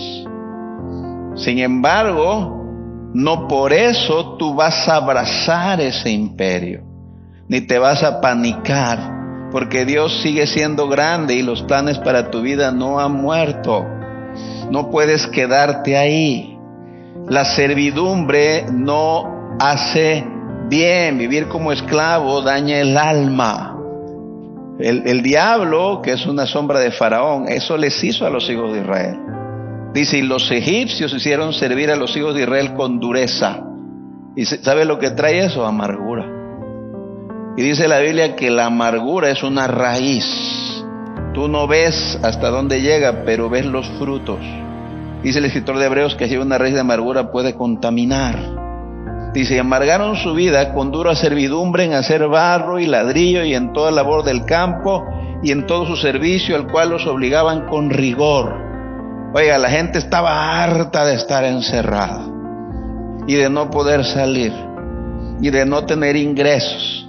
Sin 1.37 1.61
embargo, 1.61 2.63
no 3.15 3.47
por 3.47 3.73
eso 3.73 4.37
tú 4.39 4.55
vas 4.55 4.89
a 4.89 4.97
abrazar 4.97 5.81
ese 5.81 6.11
imperio, 6.11 6.83
ni 7.49 7.61
te 7.61 7.79
vas 7.79 8.03
a 8.03 8.21
panicar, 8.21 9.22
porque 9.53 9.85
Dios 9.85 10.23
sigue 10.23 10.47
siendo 10.47 10.89
grande 10.89 11.35
y 11.35 11.43
los 11.43 11.63
planes 11.63 11.99
para 11.99 12.31
tu 12.31 12.41
vida 12.41 12.73
no 12.73 12.99
han 12.99 13.13
muerto. 13.13 13.87
No 14.71 14.91
puedes 14.91 15.27
quedarte 15.27 15.97
ahí. 15.97 16.59
La 17.29 17.45
servidumbre 17.45 18.65
no 18.73 19.57
hace 19.61 20.25
bien. 20.69 21.19
Vivir 21.19 21.49
como 21.49 21.71
esclavo 21.71 22.41
daña 22.41 22.81
el 22.81 22.97
alma. 22.97 23.69
El, 24.79 25.23
diablo, 25.23 26.01
que 26.03 26.13
es 26.13 26.27
una 26.27 26.47
sombra 26.47 26.81
de 26.81 26.91
Faraón, 26.91 27.47
eso 27.49 27.77
les 27.77 28.03
hizo 28.03 28.27
a 28.27 28.31
los 28.31 28.49
hijos 28.51 28.73
de 28.73 28.81
Israel. 28.81 29.17
Dice, 29.93 30.19
y 30.19 30.23
los 30.23 30.51
egipcios 30.51 31.13
hicieron 31.13 31.53
servir 31.53 31.91
a 31.91 31.97
los 31.97 32.17
hijos 32.17 32.35
de 32.35 32.43
Israel 32.43 32.73
con 32.73 32.99
dureza. 32.99 33.61
¿Y 34.35 34.47
sabe 34.47 34.87
lo 34.87 34.99
que 34.99 35.11
trae 35.11 35.45
eso? 35.45 35.65
Amargura. 35.67 36.42
Y 37.57 37.63
dice 37.63 37.89
la 37.89 37.99
Biblia 37.99 38.37
que 38.37 38.51
la 38.51 38.67
amargura 38.67 39.31
es 39.31 39.43
una 39.43 39.67
raíz. 39.67 40.25
Tú 41.35 41.49
no 41.49 41.67
ves 41.67 42.19
hasta 42.23 42.51
dónde 42.51 42.81
llega, 42.81 43.25
pero 43.25 43.49
ves 43.51 43.67
los 43.67 43.89
frutos. 43.99 44.41
Dice 45.23 45.39
el 45.39 45.45
escritor 45.47 45.79
de 45.79 45.87
Hebreos 45.87 46.15
que 46.15 46.29
si 46.29 46.37
una 46.37 46.59
raíz 46.59 46.75
de 46.75 46.81
amargura 46.81 47.31
puede 47.31 47.55
contaminar. 47.55 48.39
Dice, 49.35 49.59
amargaron 49.59 50.17
su 50.17 50.35
vida 50.35 50.75
con 50.75 50.91
dura 50.91 51.15
servidumbre 51.15 51.85
en 51.85 51.95
hacer 51.95 52.29
barro 52.29 52.79
y 52.79 52.87
ladrillo 52.87 53.45
y 53.45 53.55
en 53.55 53.73
toda 53.73 53.91
labor 53.91 54.25
del 54.25 54.45
campo 54.45 55.05
y 55.43 55.53
en 55.53 55.67
todo 55.67 55.87
su 55.87 55.97
servicio, 55.97 56.55
al 56.55 56.67
cual 56.67 56.91
los 56.91 57.07
obligaban 57.07 57.67
con 57.67 57.89
rigor 57.89 58.73
Oiga, 59.35 59.57
la 59.57 59.71
gente 59.71 59.99
estaba 59.99 60.63
harta 60.63 61.07
de 61.07 61.15
estar 61.15 61.43
encerrada 61.45 62.21
y 63.27 63.35
de 63.35 63.49
no 63.49 63.71
poder 63.71 64.05
salir 64.05 64.53
y 65.41 65.49
de 65.49 65.65
no 65.65 65.87
tener 65.87 66.17
ingresos 66.17 67.02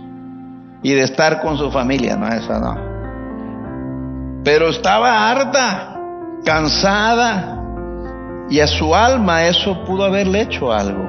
y 0.84 0.94
de 0.94 1.04
estar 1.04 1.42
con 1.42 1.58
su 1.58 1.72
familia, 1.72 2.16
no, 2.16 2.28
eso 2.28 2.60
no. 2.60 4.44
Pero 4.44 4.70
estaba 4.70 5.32
harta, 5.32 5.98
cansada 6.46 7.60
y 8.50 8.60
a 8.60 8.68
su 8.68 8.94
alma 8.94 9.48
eso 9.48 9.84
pudo 9.86 10.04
haberle 10.04 10.42
hecho 10.42 10.72
algo. 10.72 11.08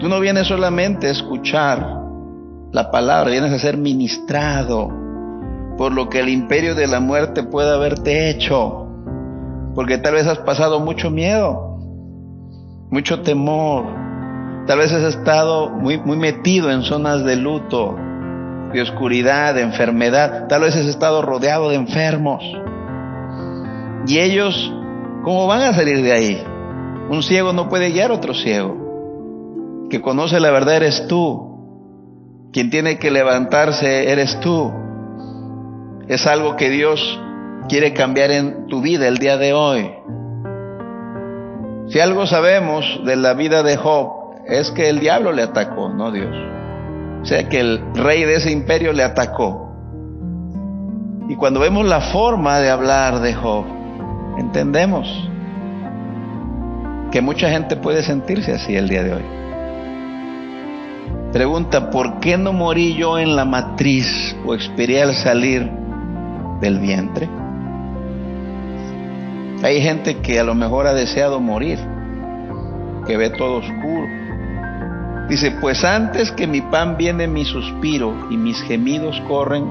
Tú 0.00 0.08
no 0.08 0.18
vienes 0.18 0.48
solamente 0.48 1.06
a 1.06 1.10
escuchar 1.10 1.86
la 2.72 2.90
palabra, 2.90 3.30
vienes 3.30 3.52
a 3.52 3.58
ser 3.58 3.76
ministrado 3.76 4.90
por 5.76 5.92
lo 5.92 6.08
que 6.08 6.20
el 6.20 6.30
imperio 6.30 6.74
de 6.74 6.86
la 6.86 7.00
muerte 7.00 7.42
puede 7.42 7.72
haberte 7.72 8.30
hecho 8.30 8.86
porque 9.76 9.98
tal 9.98 10.14
vez 10.14 10.26
has 10.26 10.38
pasado 10.38 10.80
mucho 10.80 11.10
miedo, 11.10 11.78
mucho 12.90 13.20
temor, 13.20 13.84
tal 14.66 14.78
vez 14.78 14.90
has 14.90 15.14
estado 15.14 15.68
muy, 15.68 15.98
muy 15.98 16.16
metido 16.16 16.70
en 16.70 16.82
zonas 16.82 17.22
de 17.24 17.36
luto, 17.36 17.94
de 18.76 18.82
oscuridad, 18.82 19.54
de 19.54 19.62
enfermedad, 19.62 20.48
tal 20.48 20.60
vez 20.60 20.76
has 20.76 20.84
estado 20.84 21.22
rodeado 21.22 21.70
de 21.70 21.76
enfermos. 21.76 22.44
Y 24.06 24.18
ellos, 24.18 24.70
¿cómo 25.24 25.46
van 25.46 25.62
a 25.62 25.72
salir 25.72 26.02
de 26.02 26.12
ahí? 26.12 26.44
Un 27.08 27.22
ciego 27.22 27.54
no 27.54 27.70
puede 27.70 27.90
guiar 27.90 28.10
a 28.10 28.14
otro 28.14 28.34
ciego. 28.34 29.88
Que 29.88 30.02
conoce 30.02 30.40
la 30.40 30.50
verdad 30.50 30.76
eres 30.76 31.06
tú. 31.08 32.50
Quien 32.52 32.68
tiene 32.68 32.98
que 32.98 33.10
levantarse 33.10 34.10
eres 34.12 34.38
tú. 34.40 34.70
Es 36.06 36.26
algo 36.26 36.56
que 36.56 36.68
Dios 36.68 37.18
quiere 37.70 37.94
cambiar 37.94 38.30
en 38.30 38.66
tu 38.66 38.82
vida 38.82 39.08
el 39.08 39.16
día 39.16 39.38
de 39.38 39.54
hoy. 39.54 39.90
Si 41.88 41.98
algo 41.98 42.26
sabemos 42.26 43.00
de 43.06 43.16
la 43.16 43.32
vida 43.32 43.62
de 43.62 43.76
Job 43.76 44.42
es 44.46 44.70
que 44.72 44.90
el 44.90 45.00
diablo 45.00 45.32
le 45.32 45.42
atacó, 45.44 45.88
no 45.88 46.12
Dios. 46.12 46.36
O 47.26 47.28
sea 47.28 47.48
que 47.48 47.58
el 47.58 47.80
rey 47.94 48.22
de 48.22 48.36
ese 48.36 48.52
imperio 48.52 48.92
le 48.92 49.02
atacó. 49.02 49.68
Y 51.28 51.34
cuando 51.34 51.58
vemos 51.58 51.84
la 51.84 52.00
forma 52.00 52.60
de 52.60 52.70
hablar 52.70 53.18
de 53.18 53.34
Job, 53.34 53.64
entendemos 54.38 55.08
que 57.10 57.20
mucha 57.20 57.50
gente 57.50 57.74
puede 57.74 58.04
sentirse 58.04 58.52
así 58.52 58.76
el 58.76 58.88
día 58.88 59.02
de 59.02 59.14
hoy. 59.14 59.24
Pregunta, 61.32 61.90
¿por 61.90 62.20
qué 62.20 62.38
no 62.38 62.52
morí 62.52 62.94
yo 62.94 63.18
en 63.18 63.34
la 63.34 63.44
matriz 63.44 64.06
o 64.46 64.54
expiré 64.54 65.02
al 65.02 65.12
salir 65.16 65.68
del 66.60 66.78
vientre? 66.78 67.28
Hay 69.64 69.82
gente 69.82 70.18
que 70.18 70.38
a 70.38 70.44
lo 70.44 70.54
mejor 70.54 70.86
ha 70.86 70.94
deseado 70.94 71.40
morir, 71.40 71.80
que 73.04 73.16
ve 73.16 73.30
todo 73.30 73.56
oscuro. 73.56 74.25
Dice, 75.28 75.50
pues 75.60 75.82
antes 75.84 76.30
que 76.30 76.46
mi 76.46 76.60
pan 76.60 76.96
viene 76.96 77.26
mi 77.26 77.44
suspiro 77.44 78.14
y 78.30 78.36
mis 78.36 78.60
gemidos 78.62 79.20
corren 79.26 79.68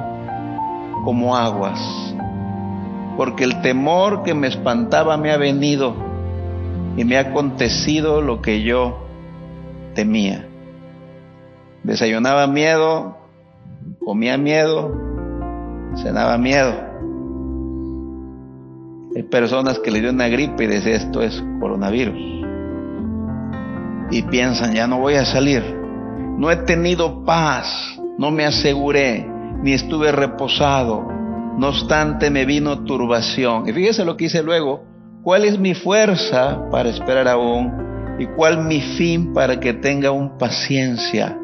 como 1.06 1.36
aguas, 1.36 1.80
porque 3.16 3.46
el 3.46 3.62
temor 3.62 4.24
que 4.24 4.34
me 4.34 4.48
espantaba 4.48 5.16
me 5.16 5.32
ha 5.32 5.38
venido 5.38 5.96
y 6.98 7.06
me 7.06 7.18
ha 7.18 7.22
acontecido 7.22 8.22
lo 8.22 8.42
que 8.42 8.64
yo 8.64 9.06
temía. 9.94 10.46
Desayunaba 11.84 12.48
miedo, 12.48 13.18
comía 14.04 14.38
miedo, 14.38 14.92
cenaba 15.96 16.38
miedo. 16.38 16.74
Hay 19.16 19.24
personas 19.24 19.80
que 19.80 19.92
le 19.92 20.02
dio 20.02 20.10
una 20.10 20.28
gripe 20.28 20.66
y 20.66 20.68
dicen 20.68 20.94
esto 20.94 21.22
es 21.22 21.42
coronavirus. 21.62 22.35
Y 24.12 24.22
piensan, 24.24 24.74
ya 24.74 24.88
no 24.88 25.00
voy 25.00 25.16
a 25.16 25.26
salir. 25.26 25.64
No 26.38 26.52
he 26.52 26.58
tenido 26.58 27.24
paz, 27.26 27.68
no 28.18 28.32
me 28.32 28.46
aseguré, 28.46 29.28
ni 29.62 29.74
estuve 29.74 30.12
reposado. 30.12 31.08
No 31.58 31.70
obstante 31.70 32.30
me 32.30 32.46
vino 32.46 32.84
turbación. 32.84 33.68
Y 33.68 33.74
fíjese 33.74 34.06
lo 34.06 34.18
que 34.18 34.26
dice 34.26 34.44
luego, 34.44 34.84
¿cuál 35.24 35.46
es 35.46 35.58
mi 35.58 35.74
fuerza 35.74 36.70
para 36.72 36.90
esperar 36.90 37.28
aún? 37.28 38.18
¿Y 38.20 38.28
cuál 38.28 38.64
mi 38.66 38.82
fin 38.82 39.34
para 39.34 39.60
que 39.60 39.74
tenga 39.74 40.12
un 40.12 40.38
paciencia? 40.38 41.38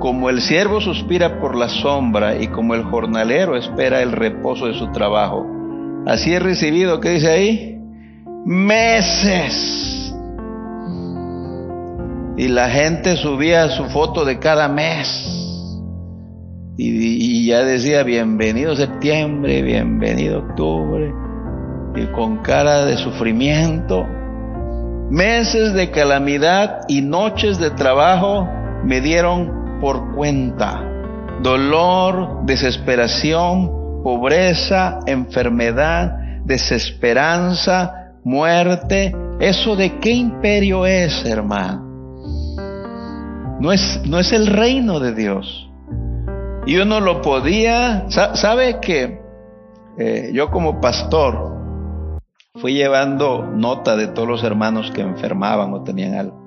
Como 0.00 0.28
el 0.28 0.40
siervo 0.40 0.80
suspira 0.80 1.40
por 1.40 1.56
la 1.56 1.68
sombra 1.68 2.36
y 2.36 2.48
como 2.48 2.74
el 2.74 2.84
jornalero 2.84 3.56
espera 3.56 4.02
el 4.02 4.12
reposo 4.12 4.66
de 4.66 4.74
su 4.74 4.92
trabajo 4.92 5.56
Así 6.06 6.32
he 6.32 6.38
recibido, 6.38 7.00
¿qué 7.00 7.10
dice 7.10 7.28
ahí? 7.28 7.80
Meses. 8.44 10.14
Y 12.38 12.48
la 12.48 12.68
gente 12.68 13.16
subía 13.16 13.68
su 13.70 13.86
foto 13.86 14.26
de 14.26 14.38
cada 14.38 14.68
mes. 14.68 15.08
Y, 16.76 17.46
ya 17.46 17.62
decía, 17.62 18.02
bienvenido 18.02 18.76
septiembre, 18.76 19.62
bienvenido 19.62 20.40
octubre. 20.40 21.14
Y 21.94 22.04
con 22.08 22.42
cara 22.42 22.84
de 22.84 22.98
sufrimiento. 22.98 24.06
Meses 25.10 25.72
de 25.72 25.90
calamidad 25.90 26.80
y 26.88 27.00
noches 27.00 27.58
de 27.58 27.70
trabajo 27.70 28.46
me 28.84 29.00
dieron 29.00 29.78
por 29.80 30.14
cuenta. 30.14 30.84
Dolor, 31.42 32.44
desesperación, 32.44 34.02
pobreza, 34.02 34.98
enfermedad, 35.06 36.12
desesperanza, 36.44 38.12
muerte. 38.24 39.14
¿Eso 39.40 39.74
de 39.74 39.98
qué 40.00 40.10
imperio 40.10 40.84
es, 40.84 41.24
hermano? 41.24 41.85
No 43.60 43.72
es, 43.72 44.02
no 44.06 44.18
es 44.18 44.32
el 44.32 44.46
reino 44.46 45.00
de 45.00 45.14
Dios. 45.14 45.70
Y 46.66 46.76
uno 46.78 47.00
lo 47.00 47.22
podía, 47.22 48.06
¿sabe 48.10 48.80
que 48.80 49.20
eh, 49.98 50.30
yo 50.34 50.50
como 50.50 50.80
pastor 50.80 51.54
fui 52.56 52.74
llevando 52.74 53.46
nota 53.46 53.96
de 53.96 54.08
todos 54.08 54.28
los 54.28 54.42
hermanos 54.42 54.90
que 54.90 55.02
enfermaban 55.02 55.72
o 55.72 55.84
tenían 55.84 56.14
algo? 56.14 56.42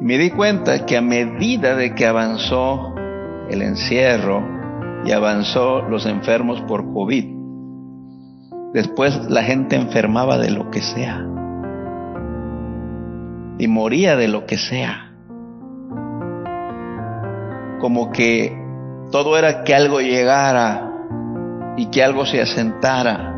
Y 0.00 0.04
me 0.04 0.18
di 0.18 0.30
cuenta 0.30 0.84
que 0.84 0.96
a 0.96 1.02
medida 1.02 1.76
de 1.76 1.94
que 1.94 2.06
avanzó 2.06 2.94
el 3.48 3.62
encierro, 3.62 4.62
y 5.04 5.12
avanzó 5.12 5.82
los 5.82 6.06
enfermos 6.06 6.60
por 6.62 6.92
COVID. 6.92 7.24
Después 8.72 9.28
la 9.28 9.42
gente 9.42 9.76
enfermaba 9.76 10.38
de 10.38 10.50
lo 10.50 10.70
que 10.70 10.80
sea 10.80 11.26
y 13.58 13.68
moría 13.68 14.16
de 14.16 14.28
lo 14.28 14.46
que 14.46 14.56
sea. 14.56 15.11
Como 17.82 18.12
que 18.12 18.56
todo 19.10 19.36
era 19.36 19.64
que 19.64 19.74
algo 19.74 20.00
llegara 20.00 20.88
y 21.76 21.86
que 21.86 22.04
algo 22.04 22.24
se 22.24 22.40
asentara. 22.40 23.34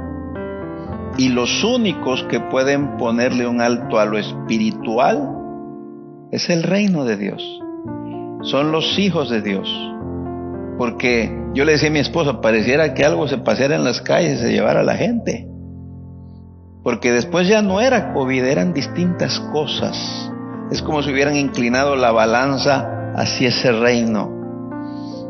Y 1.17 1.31
los 1.31 1.65
únicos 1.65 2.23
que 2.29 2.41
pueden 2.41 2.99
ponerle 2.99 3.47
un 3.47 3.63
alto 3.63 3.99
a 3.99 4.05
lo 4.05 4.19
espiritual 4.19 5.31
es 6.31 6.51
el 6.51 6.63
reino 6.63 7.07
de 7.07 7.17
Dios. 7.17 7.43
Son 8.43 8.71
los 8.71 8.99
hijos 8.99 9.31
de 9.31 9.41
Dios. 9.41 9.67
Porque 10.77 11.35
yo 11.55 11.65
le 11.65 11.73
decía 11.73 11.89
a 11.89 11.93
mi 11.93 12.01
esposa, 12.01 12.43
pareciera 12.43 12.93
que 12.93 13.03
algo 13.03 13.27
se 13.27 13.39
paseara 13.39 13.77
en 13.77 13.85
las 13.85 14.03
calles 14.03 14.41
y 14.41 14.43
se 14.43 14.53
llevara 14.53 14.81
a 14.81 14.85
la 14.85 14.97
gente. 14.97 15.49
Porque 16.83 17.13
después 17.13 17.49
ya 17.49 17.63
no 17.63 17.81
era 17.81 18.13
COVID, 18.13 18.45
eran 18.45 18.75
distintas 18.75 19.41
cosas. 19.55 19.97
Es 20.71 20.83
como 20.83 21.03
si 21.03 21.13
hubieran 21.13 21.37
inclinado 21.37 21.97
la 21.97 22.13
balanza 22.13 22.94
hacia 23.14 23.49
ese 23.49 23.73
reino. 23.73 24.44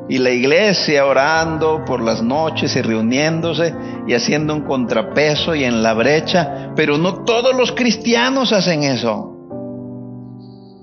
Y 0.09 0.19
la 0.19 0.31
iglesia 0.31 1.07
orando 1.07 1.83
por 1.87 2.03
las 2.03 2.23
noches 2.23 2.77
y 2.77 2.83
reuniéndose 2.83 3.75
y 4.07 4.13
haciendo 4.13 4.55
un 4.55 4.63
contrapeso 4.63 5.55
y 5.55 5.65
en 5.65 5.83
la 5.83 5.95
brecha. 5.95 6.73
Pero 6.77 6.99
no 6.99 7.25
todos 7.25 7.57
los 7.57 7.73
cristianos 7.73 8.53
hacen 8.53 8.83
eso. 8.83 9.31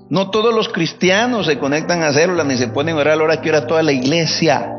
No 0.09 0.29
todos 0.29 0.53
los 0.53 0.69
cristianos 0.69 1.45
se 1.45 1.59
conectan 1.59 2.03
a 2.03 2.11
células 2.11 2.45
ni 2.45 2.57
se 2.57 2.67
ponen 2.67 2.97
a 2.97 3.01
orar 3.01 3.13
a 3.13 3.15
la 3.17 3.23
hora 3.23 3.41
que 3.41 3.49
ora 3.49 3.67
toda 3.67 3.83
la 3.83 3.91
iglesia. 3.91 4.73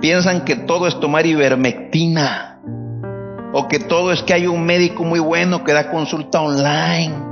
Piensan 0.00 0.44
que 0.44 0.56
todo 0.56 0.86
es 0.86 1.00
tomar 1.00 1.26
ivermectina. 1.26 2.60
O 3.54 3.68
que 3.68 3.78
todo 3.78 4.12
es 4.12 4.22
que 4.22 4.34
hay 4.34 4.46
un 4.46 4.64
médico 4.64 5.04
muy 5.04 5.18
bueno 5.18 5.64
que 5.64 5.72
da 5.72 5.90
consulta 5.90 6.40
online. 6.40 7.31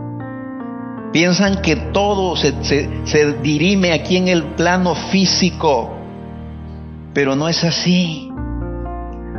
Piensan 1.13 1.61
que 1.61 1.75
todo 1.77 2.37
se, 2.37 3.35
dirime 3.43 3.93
aquí 3.93 4.17
en 4.17 4.29
el 4.29 4.45
plano 4.55 4.95
físico. 4.95 5.97
Pero 7.13 7.35
no 7.35 7.49
es 7.49 7.65
así. 7.65 8.31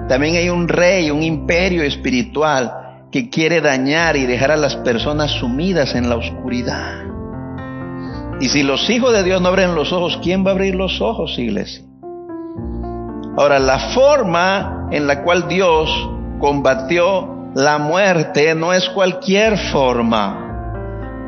También 0.09 0.35
hay 0.35 0.49
un 0.49 0.67
rey, 0.67 1.09
un 1.09 1.23
imperio 1.23 1.83
espiritual 1.83 3.07
que 3.11 3.29
quiere 3.29 3.61
dañar 3.61 4.17
y 4.17 4.25
dejar 4.25 4.51
a 4.51 4.57
las 4.57 4.75
personas 4.77 5.31
sumidas 5.31 5.95
en 5.95 6.09
la 6.09 6.17
oscuridad. 6.17 7.05
Y 8.41 8.49
si 8.49 8.63
los 8.63 8.89
hijos 8.89 9.13
de 9.13 9.23
Dios 9.23 9.41
no 9.41 9.49
abren 9.49 9.75
los 9.75 9.93
ojos, 9.93 10.19
¿quién 10.21 10.45
va 10.45 10.49
a 10.49 10.53
abrir 10.53 10.75
los 10.75 10.99
ojos, 10.99 11.37
iglesia? 11.37 11.83
Ahora, 13.37 13.59
la 13.59 13.79
forma 13.93 14.89
en 14.91 15.07
la 15.07 15.23
cual 15.23 15.47
Dios 15.47 15.89
combatió 16.39 17.53
la 17.55 17.77
muerte 17.77 18.55
no 18.55 18.73
es 18.73 18.89
cualquier 18.89 19.57
forma. 19.57 20.50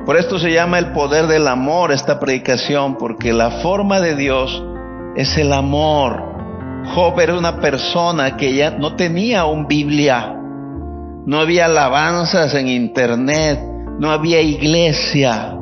Por 0.05 0.17
esto 0.17 0.37
se 0.39 0.51
llama 0.51 0.79
el 0.79 0.91
poder 0.91 1.27
del 1.27 1.47
amor 1.47 1.91
esta 1.91 2.19
predicación, 2.19 2.97
porque 2.97 3.33
la 3.33 3.61
forma 3.61 3.99
de 4.01 4.15
Dios 4.15 4.63
es 5.15 5.37
el 5.37 5.53
amor. 5.53 6.21
Job 6.93 7.19
era 7.19 7.37
una 7.37 7.59
persona 7.59 8.35
que 8.35 8.53
ya 8.53 8.71
no 8.71 8.95
tenía 8.95 9.45
un 9.45 9.67
Biblia, 9.67 10.35
no 11.25 11.39
había 11.39 11.65
alabanzas 11.65 12.53
en 12.55 12.67
internet, 12.67 13.59
no 13.99 14.11
había 14.11 14.41
iglesia 14.41 15.53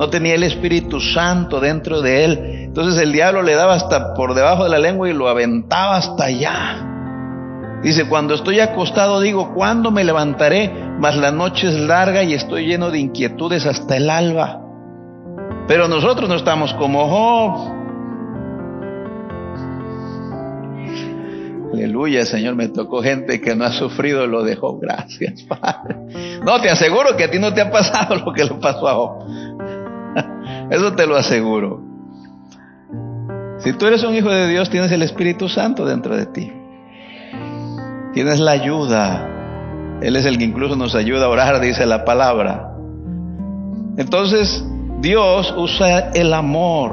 no 0.00 0.08
tenía 0.08 0.34
el 0.34 0.44
Espíritu 0.44 0.98
Santo 0.98 1.60
dentro 1.60 2.00
de 2.00 2.24
él. 2.24 2.38
Entonces 2.64 3.02
el 3.02 3.12
diablo 3.12 3.42
le 3.42 3.54
daba 3.54 3.74
hasta 3.74 4.14
por 4.14 4.32
debajo 4.32 4.64
de 4.64 4.70
la 4.70 4.78
lengua 4.78 5.10
y 5.10 5.12
lo 5.12 5.28
aventaba 5.28 5.98
hasta 5.98 6.24
allá. 6.24 6.89
Dice, 7.82 8.06
cuando 8.08 8.34
estoy 8.34 8.60
acostado 8.60 9.20
digo, 9.20 9.54
¿cuándo 9.54 9.90
me 9.90 10.04
levantaré? 10.04 10.70
Mas 10.98 11.16
la 11.16 11.30
noche 11.30 11.68
es 11.68 11.74
larga 11.74 12.22
y 12.22 12.34
estoy 12.34 12.66
lleno 12.66 12.90
de 12.90 12.98
inquietudes 12.98 13.64
hasta 13.64 13.96
el 13.96 14.10
alba. 14.10 14.60
Pero 15.66 15.88
nosotros 15.88 16.28
no 16.28 16.34
estamos 16.34 16.74
como 16.74 17.08
Job. 17.08 17.80
Aleluya, 21.72 22.26
Señor, 22.26 22.54
me 22.54 22.68
tocó 22.68 23.02
gente 23.02 23.40
que 23.40 23.54
no 23.54 23.64
ha 23.64 23.72
sufrido 23.72 24.26
lo 24.26 24.42
de 24.42 24.56
Job. 24.56 24.80
Gracias, 24.82 25.42
Padre. 25.48 25.96
No, 26.44 26.60
te 26.60 26.68
aseguro 26.68 27.16
que 27.16 27.24
a 27.24 27.30
ti 27.30 27.38
no 27.38 27.54
te 27.54 27.62
ha 27.62 27.70
pasado 27.70 28.16
lo 28.16 28.32
que 28.34 28.44
le 28.44 28.54
pasó 28.56 28.88
a 28.88 28.94
Job. 28.94 29.24
Eso 30.70 30.92
te 30.94 31.06
lo 31.06 31.16
aseguro. 31.16 31.82
Si 33.60 33.72
tú 33.72 33.86
eres 33.86 34.04
un 34.04 34.14
hijo 34.14 34.30
de 34.30 34.48
Dios, 34.48 34.68
tienes 34.68 34.92
el 34.92 35.02
Espíritu 35.02 35.48
Santo 35.48 35.86
dentro 35.86 36.14
de 36.14 36.26
ti. 36.26 36.52
Tienes 38.12 38.40
la 38.40 38.52
ayuda. 38.52 39.28
Él 40.02 40.16
es 40.16 40.26
el 40.26 40.38
que 40.38 40.44
incluso 40.44 40.76
nos 40.76 40.94
ayuda 40.94 41.26
a 41.26 41.28
orar, 41.28 41.60
dice 41.60 41.86
la 41.86 42.04
palabra. 42.04 42.72
Entonces, 43.96 44.64
Dios 45.00 45.54
usa 45.56 46.10
el 46.12 46.32
amor. 46.34 46.92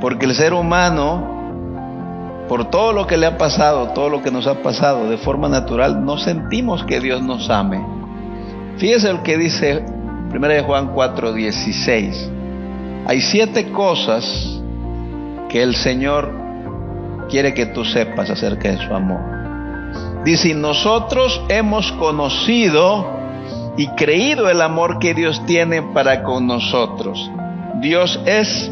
Porque 0.00 0.26
el 0.26 0.34
ser 0.34 0.52
humano, 0.52 2.44
por 2.48 2.70
todo 2.70 2.92
lo 2.92 3.06
que 3.06 3.16
le 3.16 3.26
ha 3.26 3.38
pasado, 3.38 3.88
todo 3.88 4.08
lo 4.08 4.22
que 4.22 4.30
nos 4.30 4.46
ha 4.46 4.62
pasado 4.62 5.08
de 5.08 5.16
forma 5.16 5.48
natural, 5.48 6.04
no 6.04 6.18
sentimos 6.18 6.84
que 6.84 7.00
Dios 7.00 7.22
nos 7.22 7.50
ame. 7.50 7.84
Fíjese 8.78 9.12
lo 9.12 9.22
que 9.22 9.38
dice 9.38 9.84
Primera 10.30 10.54
de 10.54 10.62
Juan 10.62 10.88
4, 10.94 11.32
16. 11.32 12.30
Hay 13.06 13.20
siete 13.20 13.70
cosas 13.70 14.24
que 15.48 15.62
el 15.62 15.74
Señor 15.74 16.32
quiere 17.28 17.54
que 17.54 17.66
tú 17.66 17.84
sepas 17.84 18.30
acerca 18.30 18.70
de 18.70 18.78
su 18.78 18.94
amor. 18.94 19.31
Dice, 20.24 20.54
nosotros 20.54 21.42
hemos 21.48 21.90
conocido 21.92 23.22
y 23.76 23.88
creído 23.88 24.48
el 24.48 24.60
amor 24.60 24.98
que 24.98 25.14
Dios 25.14 25.44
tiene 25.46 25.82
para 25.82 26.22
con 26.22 26.46
nosotros. 26.46 27.30
Dios 27.80 28.20
es 28.24 28.70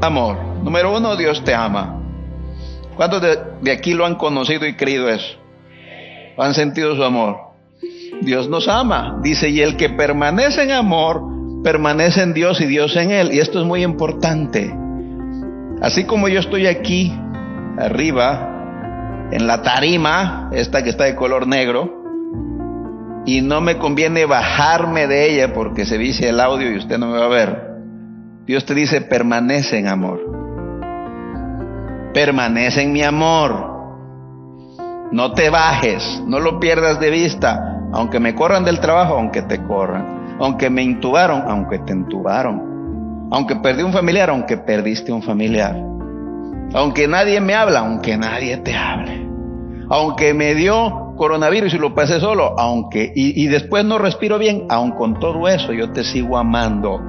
amor. 0.00 0.38
Número 0.62 0.96
uno, 0.96 1.16
Dios 1.16 1.44
te 1.44 1.54
ama. 1.54 2.00
¿Cuántos 2.96 3.20
de, 3.20 3.38
de 3.60 3.72
aquí 3.72 3.92
lo 3.92 4.06
han 4.06 4.14
conocido 4.14 4.66
y 4.66 4.74
creído 4.74 5.08
eso? 5.10 5.36
¿Han 6.38 6.54
sentido 6.54 6.96
su 6.96 7.04
amor? 7.04 7.36
Dios 8.22 8.48
nos 8.48 8.68
ama. 8.68 9.18
Dice, 9.22 9.50
y 9.50 9.60
el 9.60 9.76
que 9.76 9.90
permanece 9.90 10.62
en 10.62 10.70
amor, 10.70 11.22
permanece 11.62 12.22
en 12.22 12.32
Dios 12.32 12.60
y 12.62 12.66
Dios 12.66 12.96
en 12.96 13.10
él. 13.10 13.34
Y 13.34 13.40
esto 13.40 13.60
es 13.60 13.66
muy 13.66 13.82
importante. 13.82 14.74
Así 15.82 16.04
como 16.04 16.28
yo 16.28 16.40
estoy 16.40 16.66
aquí, 16.66 17.12
arriba, 17.78 18.55
en 19.30 19.46
la 19.46 19.62
tarima, 19.62 20.50
esta 20.52 20.82
que 20.82 20.90
está 20.90 21.04
de 21.04 21.14
color 21.14 21.46
negro, 21.46 22.04
y 23.26 23.42
no 23.42 23.60
me 23.60 23.76
conviene 23.76 24.24
bajarme 24.24 25.08
de 25.08 25.30
ella 25.30 25.52
porque 25.52 25.84
se 25.84 25.98
dice 25.98 26.28
el 26.28 26.40
audio 26.40 26.70
y 26.70 26.78
usted 26.78 26.96
no 26.96 27.08
me 27.08 27.18
va 27.18 27.24
a 27.24 27.28
ver. 27.28 27.66
Dios 28.46 28.64
te 28.64 28.74
dice, 28.74 29.00
permanece 29.00 29.78
en 29.78 29.88
amor. 29.88 30.20
Permanece 32.14 32.82
en 32.82 32.92
mi 32.92 33.02
amor. 33.02 33.74
No 35.10 35.32
te 35.32 35.50
bajes, 35.50 36.22
no 36.24 36.38
lo 36.38 36.60
pierdas 36.60 37.00
de 37.00 37.10
vista. 37.10 37.80
Aunque 37.92 38.20
me 38.20 38.34
corran 38.34 38.64
del 38.64 38.78
trabajo, 38.78 39.14
aunque 39.14 39.42
te 39.42 39.60
corran. 39.64 40.36
Aunque 40.38 40.70
me 40.70 40.82
intubaron, 40.84 41.42
aunque 41.48 41.80
te 41.80 41.92
intubaron. 41.92 43.28
Aunque 43.32 43.56
perdí 43.56 43.82
un 43.82 43.92
familiar, 43.92 44.30
aunque 44.30 44.56
perdiste 44.56 45.12
un 45.12 45.22
familiar. 45.22 45.95
Aunque 46.74 47.08
nadie 47.08 47.40
me 47.40 47.54
habla, 47.54 47.80
aunque 47.80 48.16
nadie 48.16 48.56
te 48.58 48.74
hable. 48.74 49.26
Aunque 49.88 50.34
me 50.34 50.54
dio 50.54 51.14
coronavirus 51.16 51.74
y 51.74 51.78
lo 51.78 51.94
pasé 51.94 52.20
solo, 52.20 52.58
aunque 52.58 53.12
y, 53.14 53.42
y 53.42 53.46
después 53.46 53.84
no 53.84 53.98
respiro 53.98 54.38
bien, 54.38 54.66
aun 54.68 54.92
con 54.92 55.18
todo 55.18 55.48
eso 55.48 55.72
yo 55.72 55.92
te 55.92 56.04
sigo 56.04 56.36
amando. 56.36 57.00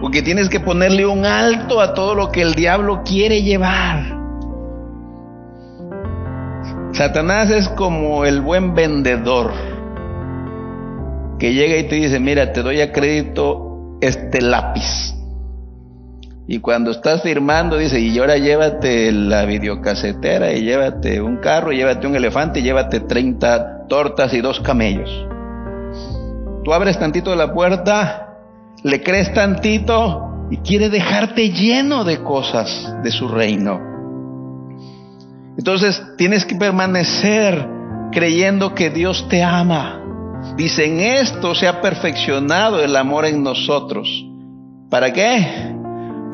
Porque 0.00 0.22
tienes 0.22 0.48
que 0.48 0.60
ponerle 0.60 1.06
un 1.06 1.24
alto 1.24 1.80
a 1.80 1.94
todo 1.94 2.14
lo 2.14 2.30
que 2.30 2.42
el 2.42 2.54
diablo 2.54 3.02
quiere 3.04 3.42
llevar. 3.42 4.14
Satanás 6.92 7.50
es 7.50 7.68
como 7.70 8.24
el 8.24 8.40
buen 8.40 8.74
vendedor 8.74 9.52
que 11.38 11.52
llega 11.52 11.76
y 11.76 11.88
te 11.88 11.96
dice, 11.96 12.20
mira, 12.20 12.52
te 12.52 12.62
doy 12.62 12.80
a 12.80 12.92
crédito 12.92 13.98
este 14.00 14.40
lápiz. 14.40 15.14
Y 16.46 16.58
cuando 16.58 16.90
estás 16.90 17.22
firmando, 17.22 17.78
dice, 17.78 18.00
y 18.00 18.18
ahora 18.18 18.36
llévate 18.36 19.10
la 19.12 19.46
videocasetera, 19.46 20.52
y 20.52 20.62
llévate 20.62 21.22
un 21.22 21.38
carro, 21.38 21.72
y 21.72 21.76
llévate 21.78 22.06
un 22.06 22.16
elefante, 22.16 22.60
y 22.60 22.62
llévate 22.62 23.00
30 23.00 23.86
tortas 23.88 24.34
y 24.34 24.40
dos 24.40 24.60
camellos. 24.60 25.10
Tú 26.64 26.72
abres 26.72 26.98
tantito 26.98 27.34
la 27.34 27.52
puerta, 27.52 28.36
le 28.82 29.02
crees 29.02 29.32
tantito 29.32 30.46
y 30.50 30.58
quiere 30.58 30.90
dejarte 30.90 31.50
lleno 31.50 32.04
de 32.04 32.22
cosas 32.22 32.94
de 33.02 33.10
su 33.10 33.28
reino. 33.28 33.80
Entonces 35.56 36.02
tienes 36.16 36.44
que 36.44 36.56
permanecer 36.56 37.66
creyendo 38.12 38.74
que 38.74 38.90
Dios 38.90 39.26
te 39.28 39.42
ama. 39.42 40.00
Dice, 40.56 40.84
en 40.86 41.00
esto 41.00 41.54
se 41.54 41.66
ha 41.66 41.80
perfeccionado 41.80 42.82
el 42.82 42.96
amor 42.96 43.24
en 43.24 43.42
nosotros. 43.42 44.26
¿Para 44.90 45.12
qué? 45.12 45.73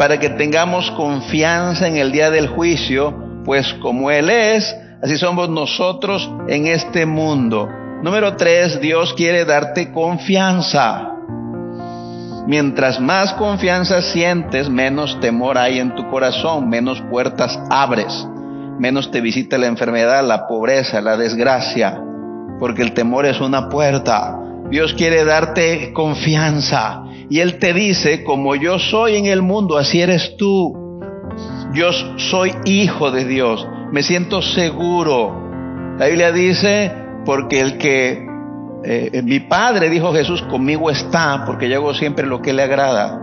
Para 0.01 0.19
que 0.19 0.31
tengamos 0.31 0.91
confianza 0.93 1.87
en 1.87 1.99
el 1.99 2.11
día 2.11 2.31
del 2.31 2.49
juicio, 2.49 3.43
pues 3.45 3.75
como 3.83 4.11
Él 4.11 4.31
es, 4.31 4.75
así 5.03 5.19
somos 5.19 5.51
nosotros 5.51 6.27
en 6.49 6.69
este 6.69 7.05
mundo. 7.05 7.69
Número 8.03 8.35
tres, 8.35 8.81
Dios 8.81 9.13
quiere 9.13 9.45
darte 9.45 9.93
confianza. 9.93 11.07
Mientras 12.47 12.99
más 12.99 13.35
confianza 13.35 14.01
sientes, 14.01 14.71
menos 14.71 15.21
temor 15.21 15.59
hay 15.59 15.81
en 15.81 15.95
tu 15.95 16.09
corazón, 16.09 16.71
menos 16.71 17.03
puertas 17.11 17.61
abres. 17.69 18.27
menos 18.79 19.11
te 19.11 19.21
visita 19.21 19.59
la 19.59 19.67
enfermedad, 19.67 20.27
la 20.27 20.47
pobreza, 20.47 21.03
la 21.03 21.19
desgracia, 21.19 22.01
porque 22.59 22.81
el 22.81 22.95
temor 22.95 23.27
es 23.27 23.39
una 23.39 23.69
puerta. 23.69 24.39
Dios 24.71 24.95
quiere 24.95 25.27
darte 25.27 25.93
confianza 25.93 27.03
y 27.31 27.39
Él 27.39 27.61
te 27.61 27.73
dice, 27.73 28.25
como 28.25 28.57
yo 28.57 28.81
soy 28.81 29.15
en 29.15 29.27
el 29.27 29.41
mundo, 29.41 29.79
así 29.79 30.03
eres 30.03 30.37
tú. 30.37 30.77
Yo 31.73 31.93
soy 32.17 32.53
hijo 32.65 33.13
de 33.13 33.25
Dios, 33.25 33.67
me 33.93 34.03
siento 34.03 34.43
seguro. 34.43 35.49
La 35.97 36.07
Biblia 36.07 36.33
dice, 36.33 36.93
porque 37.25 37.61
el 37.61 37.79
que 37.79 38.27
eh, 38.83 39.23
mi 39.23 39.41
Padre, 39.41 39.89
dijo 39.91 40.13
Jesús, 40.13 40.43
conmigo 40.43 40.91
está, 40.91 41.45
porque 41.47 41.69
yo 41.69 41.77
hago 41.77 41.95
siempre 41.95 42.27
lo 42.27 42.43
que 42.43 42.53
le 42.53 42.63
agrada. 42.63 43.21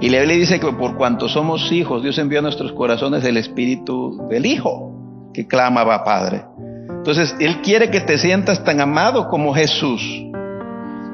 Y 0.00 0.08
la 0.08 0.20
Biblia 0.20 0.38
dice 0.38 0.58
que 0.58 0.72
por 0.72 0.96
cuanto 0.96 1.28
somos 1.28 1.70
hijos, 1.70 2.02
Dios 2.02 2.16
envió 2.18 2.38
a 2.38 2.42
nuestros 2.42 2.72
corazones 2.72 3.24
el 3.24 3.36
espíritu 3.36 4.26
del 4.30 4.46
Hijo, 4.46 5.30
que 5.34 5.46
clamaba 5.46 6.02
Padre. 6.02 6.44
Entonces, 6.88 7.36
Él 7.40 7.60
quiere 7.60 7.90
que 7.90 8.00
te 8.00 8.16
sientas 8.16 8.64
tan 8.64 8.80
amado 8.80 9.28
como 9.28 9.52
Jesús. 9.54 10.00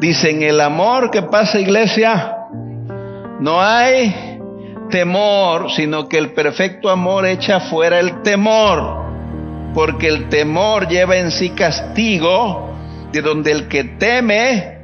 Dice, 0.01 0.31
en 0.31 0.43
el 0.43 0.61
amor 0.61 1.11
que 1.11 1.23
pasa 1.23 1.59
iglesia, 1.59 2.37
no 3.41 3.61
hay 3.61 4.39
temor, 4.91 5.71
sino 5.73 6.09
que 6.09 6.19
el 6.19 6.33
perfecto 6.33 6.89
amor 6.89 7.27
echa 7.27 7.61
fuera 7.61 7.99
el 7.99 8.23
temor, 8.23 9.73
porque 9.75 10.09
el 10.09 10.29
temor 10.29 10.89
lleva 10.89 11.17
en 11.17 11.31
sí 11.31 11.51
castigo, 11.51 12.73
de 13.13 13.23
donde 13.23 13.51
el 13.53 13.69
que 13.69 13.85
teme 13.85 14.79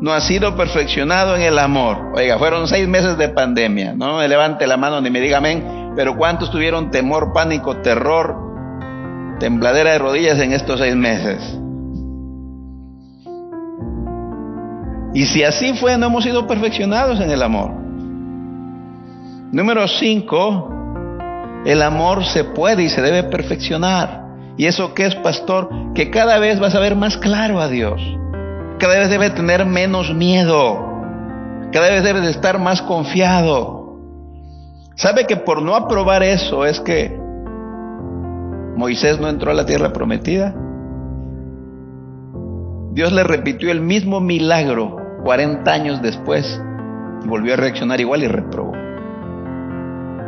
no 0.00 0.12
ha 0.12 0.20
sido 0.20 0.56
perfeccionado 0.56 1.36
en 1.36 1.42
el 1.42 1.58
amor. 1.58 2.12
Oiga, 2.14 2.38
fueron 2.38 2.66
seis 2.66 2.88
meses 2.88 3.16
de 3.18 3.28
pandemia, 3.28 3.94
no 3.94 4.18
me 4.18 4.28
levante 4.28 4.66
la 4.66 4.76
mano 4.76 5.00
ni 5.00 5.10
me 5.10 5.20
diga 5.20 5.38
amén, 5.38 5.92
pero 5.96 6.16
¿cuántos 6.16 6.50
tuvieron 6.50 6.90
temor, 6.90 7.32
pánico, 7.32 7.76
terror, 7.78 8.36
tembladera 9.40 9.92
de 9.92 9.98
rodillas 9.98 10.38
en 10.40 10.52
estos 10.52 10.80
seis 10.80 10.96
meses? 10.96 11.58
Y 15.14 15.26
si 15.26 15.42
así 15.44 15.74
fue, 15.74 15.96
no 15.96 16.06
hemos 16.06 16.24
sido 16.24 16.46
perfeccionados 16.46 17.20
en 17.20 17.30
el 17.30 17.42
amor. 17.42 17.70
Número 19.52 19.86
cinco, 19.86 20.68
el 21.64 21.80
amor 21.80 22.24
se 22.24 22.44
puede 22.44 22.82
y 22.82 22.88
se 22.88 23.00
debe 23.00 23.22
perfeccionar. 23.22 24.24
¿Y 24.56 24.66
eso 24.66 24.92
qué 24.92 25.06
es, 25.06 25.14
pastor? 25.16 25.70
Que 25.94 26.10
cada 26.10 26.38
vez 26.38 26.60
vas 26.60 26.74
a 26.74 26.80
ver 26.80 26.96
más 26.96 27.16
claro 27.16 27.60
a 27.60 27.68
Dios 27.68 28.00
cada 28.78 28.98
vez 28.98 29.08
debe 29.08 29.30
tener 29.30 29.64
menos 29.64 30.14
miedo, 30.14 30.78
cada 31.72 31.90
vez 31.90 32.04
debe 32.04 32.20
de 32.20 32.30
estar 32.30 32.58
más 32.58 32.82
confiado. 32.82 33.98
¿Sabe 34.96 35.26
que 35.26 35.36
por 35.36 35.62
no 35.62 35.74
aprobar 35.74 36.22
eso 36.22 36.64
es 36.64 36.80
que 36.80 37.18
Moisés 38.76 39.18
no 39.18 39.28
entró 39.28 39.50
a 39.50 39.54
la 39.54 39.66
tierra 39.66 39.92
prometida? 39.92 40.54
Dios 42.92 43.12
le 43.12 43.24
repitió 43.24 43.72
el 43.72 43.80
mismo 43.80 44.20
milagro 44.20 44.98
40 45.24 45.72
años 45.72 46.02
después 46.02 46.60
volvió 47.24 47.54
a 47.54 47.56
reaccionar 47.56 48.00
igual 48.00 48.22
y 48.22 48.28
reprobó. 48.28 48.72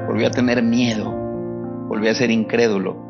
Volvió 0.06 0.26
a 0.26 0.30
tener 0.30 0.62
miedo, 0.62 1.10
volvió 1.88 2.10
a 2.10 2.14
ser 2.14 2.30
incrédulo. 2.30 3.04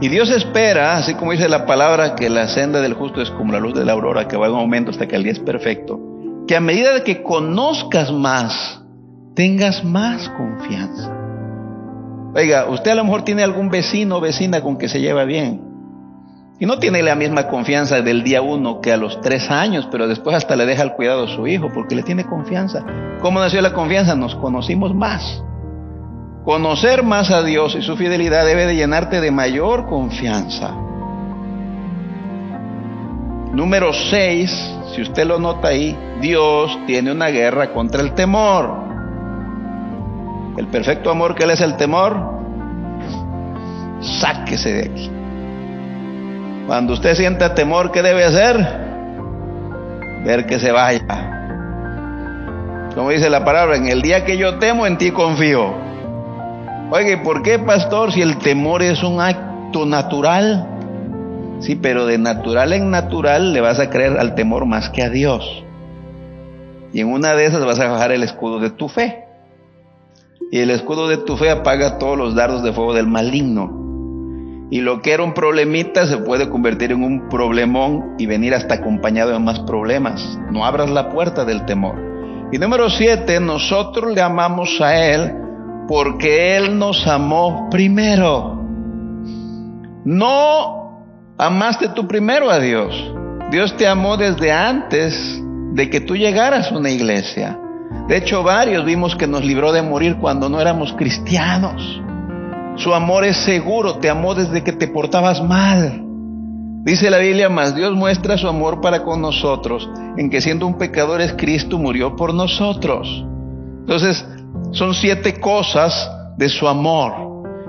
Y 0.00 0.08
Dios 0.08 0.30
espera, 0.30 0.96
así 0.96 1.14
como 1.14 1.32
dice 1.32 1.48
la 1.48 1.64
palabra, 1.64 2.14
que 2.14 2.28
la 2.28 2.48
senda 2.48 2.82
del 2.82 2.92
justo 2.92 3.22
es 3.22 3.30
como 3.30 3.52
la 3.52 3.60
luz 3.60 3.74
de 3.74 3.86
la 3.86 3.92
aurora, 3.92 4.28
que 4.28 4.36
va 4.36 4.48
en 4.48 4.54
aumento 4.54 4.90
hasta 4.90 5.06
que 5.06 5.16
el 5.16 5.22
día 5.22 5.32
es 5.32 5.38
perfecto, 5.38 5.98
que 6.46 6.56
a 6.56 6.60
medida 6.60 6.92
de 6.92 7.02
que 7.02 7.22
conozcas 7.22 8.12
más, 8.12 8.82
tengas 9.34 9.82
más 9.82 10.28
confianza. 10.30 11.10
Oiga, 12.34 12.68
usted 12.68 12.90
a 12.90 12.96
lo 12.96 13.04
mejor 13.04 13.22
tiene 13.22 13.44
algún 13.44 13.70
vecino 13.70 14.16
o 14.16 14.20
vecina 14.20 14.60
con 14.60 14.76
que 14.76 14.88
se 14.88 15.00
lleva 15.00 15.24
bien. 15.24 15.73
Y 16.58 16.66
no 16.66 16.78
tiene 16.78 17.02
la 17.02 17.16
misma 17.16 17.48
confianza 17.48 18.00
del 18.00 18.22
día 18.22 18.40
uno 18.40 18.80
que 18.80 18.92
a 18.92 18.96
los 18.96 19.20
tres 19.20 19.50
años, 19.50 19.88
pero 19.90 20.06
después 20.06 20.36
hasta 20.36 20.54
le 20.54 20.66
deja 20.66 20.84
el 20.84 20.92
cuidado 20.92 21.24
a 21.24 21.28
su 21.28 21.46
hijo 21.48 21.68
porque 21.74 21.96
le 21.96 22.04
tiene 22.04 22.24
confianza. 22.24 22.84
¿Cómo 23.20 23.40
nació 23.40 23.60
la 23.60 23.72
confianza? 23.72 24.14
Nos 24.14 24.36
conocimos 24.36 24.94
más. 24.94 25.42
Conocer 26.44 27.02
más 27.02 27.30
a 27.30 27.42
Dios 27.42 27.74
y 27.74 27.82
su 27.82 27.96
fidelidad 27.96 28.46
debe 28.46 28.66
de 28.66 28.76
llenarte 28.76 29.20
de 29.20 29.30
mayor 29.32 29.86
confianza. 29.86 30.70
Número 33.52 33.92
6, 33.92 34.74
si 34.94 35.02
usted 35.02 35.26
lo 35.26 35.38
nota 35.38 35.68
ahí, 35.68 35.96
Dios 36.20 36.78
tiene 36.86 37.10
una 37.10 37.28
guerra 37.28 37.72
contra 37.72 38.00
el 38.00 38.14
temor. 38.14 38.84
El 40.56 40.68
perfecto 40.68 41.10
amor 41.10 41.34
que 41.34 41.44
Él 41.44 41.50
es 41.50 41.60
el 41.60 41.76
temor, 41.76 42.16
sáquese 44.00 44.72
de 44.72 44.90
aquí. 44.90 45.13
Cuando 46.66 46.94
usted 46.94 47.14
sienta 47.14 47.54
temor, 47.54 47.92
¿qué 47.92 48.02
debe 48.02 48.24
hacer? 48.24 48.56
Ver 50.24 50.46
que 50.46 50.58
se 50.58 50.72
vaya. 50.72 51.34
Como 52.94 53.10
dice 53.10 53.28
la 53.28 53.44
palabra, 53.44 53.76
en 53.76 53.88
el 53.88 54.00
día 54.00 54.24
que 54.24 54.38
yo 54.38 54.58
temo, 54.58 54.86
en 54.86 54.96
ti 54.96 55.10
confío. 55.10 55.74
Oye, 56.90 57.18
¿por 57.18 57.42
qué, 57.42 57.58
pastor? 57.58 58.12
Si 58.12 58.22
el 58.22 58.38
temor 58.38 58.82
es 58.82 59.02
un 59.02 59.20
acto 59.20 59.84
natural. 59.84 60.66
Sí, 61.60 61.74
pero 61.76 62.06
de 62.06 62.18
natural 62.18 62.72
en 62.72 62.90
natural 62.90 63.52
le 63.52 63.60
vas 63.60 63.78
a 63.78 63.90
creer 63.90 64.18
al 64.18 64.34
temor 64.34 64.64
más 64.64 64.88
que 64.90 65.02
a 65.02 65.10
Dios. 65.10 65.64
Y 66.92 67.00
en 67.00 67.12
una 67.12 67.34
de 67.34 67.44
esas 67.46 67.64
vas 67.64 67.80
a 67.80 67.88
bajar 67.88 68.12
el 68.12 68.22
escudo 68.22 68.58
de 68.58 68.70
tu 68.70 68.88
fe. 68.88 69.24
Y 70.50 70.60
el 70.60 70.70
escudo 70.70 71.08
de 71.08 71.18
tu 71.18 71.36
fe 71.36 71.50
apaga 71.50 71.98
todos 71.98 72.16
los 72.16 72.34
dardos 72.34 72.62
de 72.62 72.72
fuego 72.72 72.94
del 72.94 73.06
maligno. 73.06 73.83
Y 74.70 74.80
lo 74.80 75.02
que 75.02 75.12
era 75.12 75.22
un 75.22 75.34
problemita 75.34 76.06
se 76.06 76.18
puede 76.18 76.48
convertir 76.48 76.92
en 76.92 77.02
un 77.02 77.28
problemón 77.28 78.14
y 78.18 78.26
venir 78.26 78.54
hasta 78.54 78.74
acompañado 78.74 79.32
de 79.32 79.38
más 79.38 79.60
problemas. 79.60 80.38
No 80.50 80.64
abras 80.64 80.90
la 80.90 81.10
puerta 81.10 81.44
del 81.44 81.64
temor. 81.66 81.96
Y 82.50 82.58
número 82.58 82.88
siete, 82.90 83.40
nosotros 83.40 84.14
le 84.14 84.20
amamos 84.20 84.80
a 84.80 84.96
Él 84.96 85.32
porque 85.86 86.56
Él 86.56 86.78
nos 86.78 87.06
amó 87.06 87.68
primero. 87.70 88.62
No 90.04 91.04
amaste 91.38 91.88
tú 91.90 92.06
primero 92.06 92.50
a 92.50 92.58
Dios. 92.58 92.94
Dios 93.50 93.76
te 93.76 93.86
amó 93.86 94.16
desde 94.16 94.50
antes 94.50 95.14
de 95.72 95.90
que 95.90 96.00
tú 96.00 96.16
llegaras 96.16 96.70
a 96.70 96.76
una 96.76 96.90
iglesia. 96.90 97.58
De 98.08 98.16
hecho, 98.16 98.42
varios 98.42 98.84
vimos 98.84 99.16
que 99.16 99.26
nos 99.26 99.44
libró 99.44 99.72
de 99.72 99.82
morir 99.82 100.16
cuando 100.16 100.48
no 100.48 100.60
éramos 100.60 100.92
cristianos. 100.94 102.00
Su 102.76 102.94
amor 102.94 103.24
es 103.24 103.36
seguro, 103.36 103.98
te 103.98 104.10
amó 104.10 104.34
desde 104.34 104.62
que 104.62 104.72
te 104.72 104.88
portabas 104.88 105.42
mal. 105.42 106.00
Dice 106.84 107.08
la 107.08 107.18
Biblia, 107.18 107.48
más 107.48 107.74
Dios 107.74 107.94
muestra 107.94 108.36
su 108.36 108.48
amor 108.48 108.80
para 108.80 109.02
con 109.04 109.22
nosotros, 109.22 109.88
en 110.18 110.28
que 110.28 110.40
siendo 110.40 110.66
un 110.66 110.76
pecador 110.76 111.20
es 111.20 111.32
Cristo 111.32 111.78
murió 111.78 112.14
por 112.14 112.34
nosotros. 112.34 113.24
Entonces, 113.80 114.26
son 114.72 114.92
siete 114.92 115.40
cosas 115.40 116.10
de 116.36 116.48
su 116.48 116.68
amor 116.68 117.24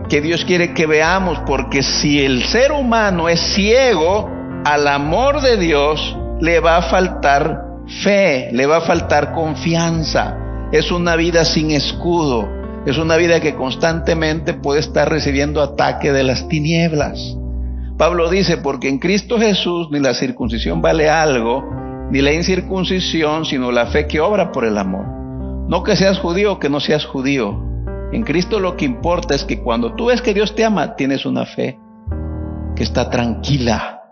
que 0.10 0.22
Dios 0.22 0.44
quiere 0.46 0.74
que 0.74 0.86
veamos, 0.86 1.40
porque 1.46 1.82
si 1.82 2.22
el 2.22 2.44
ser 2.46 2.72
humano 2.72 3.30
es 3.30 3.40
ciego 3.40 4.30
al 4.66 4.88
amor 4.88 5.42
de 5.42 5.58
Dios, 5.58 6.18
le 6.42 6.60
va 6.60 6.78
a 6.78 6.82
faltar 6.84 7.64
fe, 8.04 8.50
le 8.52 8.66
va 8.66 8.78
a 8.78 8.82
faltar 8.82 9.34
confianza. 9.34 10.38
Es 10.72 10.92
una 10.92 11.16
vida 11.16 11.46
sin 11.46 11.72
escudo, 11.72 12.48
es 12.86 12.98
una 13.00 13.18
vida 13.18 13.40
que 13.40 13.56
constantemente 13.56 14.54
puede 14.54 14.80
estar 14.80 15.10
recibiendo 15.10 15.62
ataque 15.62 16.12
de 16.12 16.24
las 16.24 16.48
tinieblas. 16.48 17.36
Pablo 17.98 18.30
dice, 18.30 18.58
porque 18.58 18.90
en 18.90 19.00
Cristo 19.00 19.40
Jesús 19.40 19.90
ni 19.90 20.00
la 20.00 20.14
circuncisión 20.14 20.82
vale 20.82 21.10
algo, 21.10 21.64
ni 22.12 22.22
la 22.22 22.34
incircuncisión, 22.34 23.46
sino 23.46 23.72
la 23.72 23.88
fe 23.88 24.06
que 24.06 24.20
obra 24.20 24.52
por 24.52 24.66
el 24.66 24.78
amor. 24.78 25.06
No 25.68 25.82
que 25.84 25.96
seas 25.96 26.20
judío 26.20 26.54
o 26.54 26.60
que 26.60 26.70
no 26.70 26.80
seas 26.80 27.06
judío. 27.06 27.60
En 28.12 28.24
Cristo 28.24 28.60
lo 28.60 28.78
que 28.78 28.86
importa 28.86 29.34
es 29.34 29.44
que 29.44 29.62
cuando 29.62 29.96
tú 29.96 30.08
ves 30.08 30.22
que 30.22 30.34
Dios 30.34 30.54
te 30.54 30.64
ama, 30.64 30.96
tienes 30.96 31.26
una 31.26 31.46
fe 31.46 31.80
que 32.76 32.84
está 32.84 33.10
tranquila. 33.10 34.04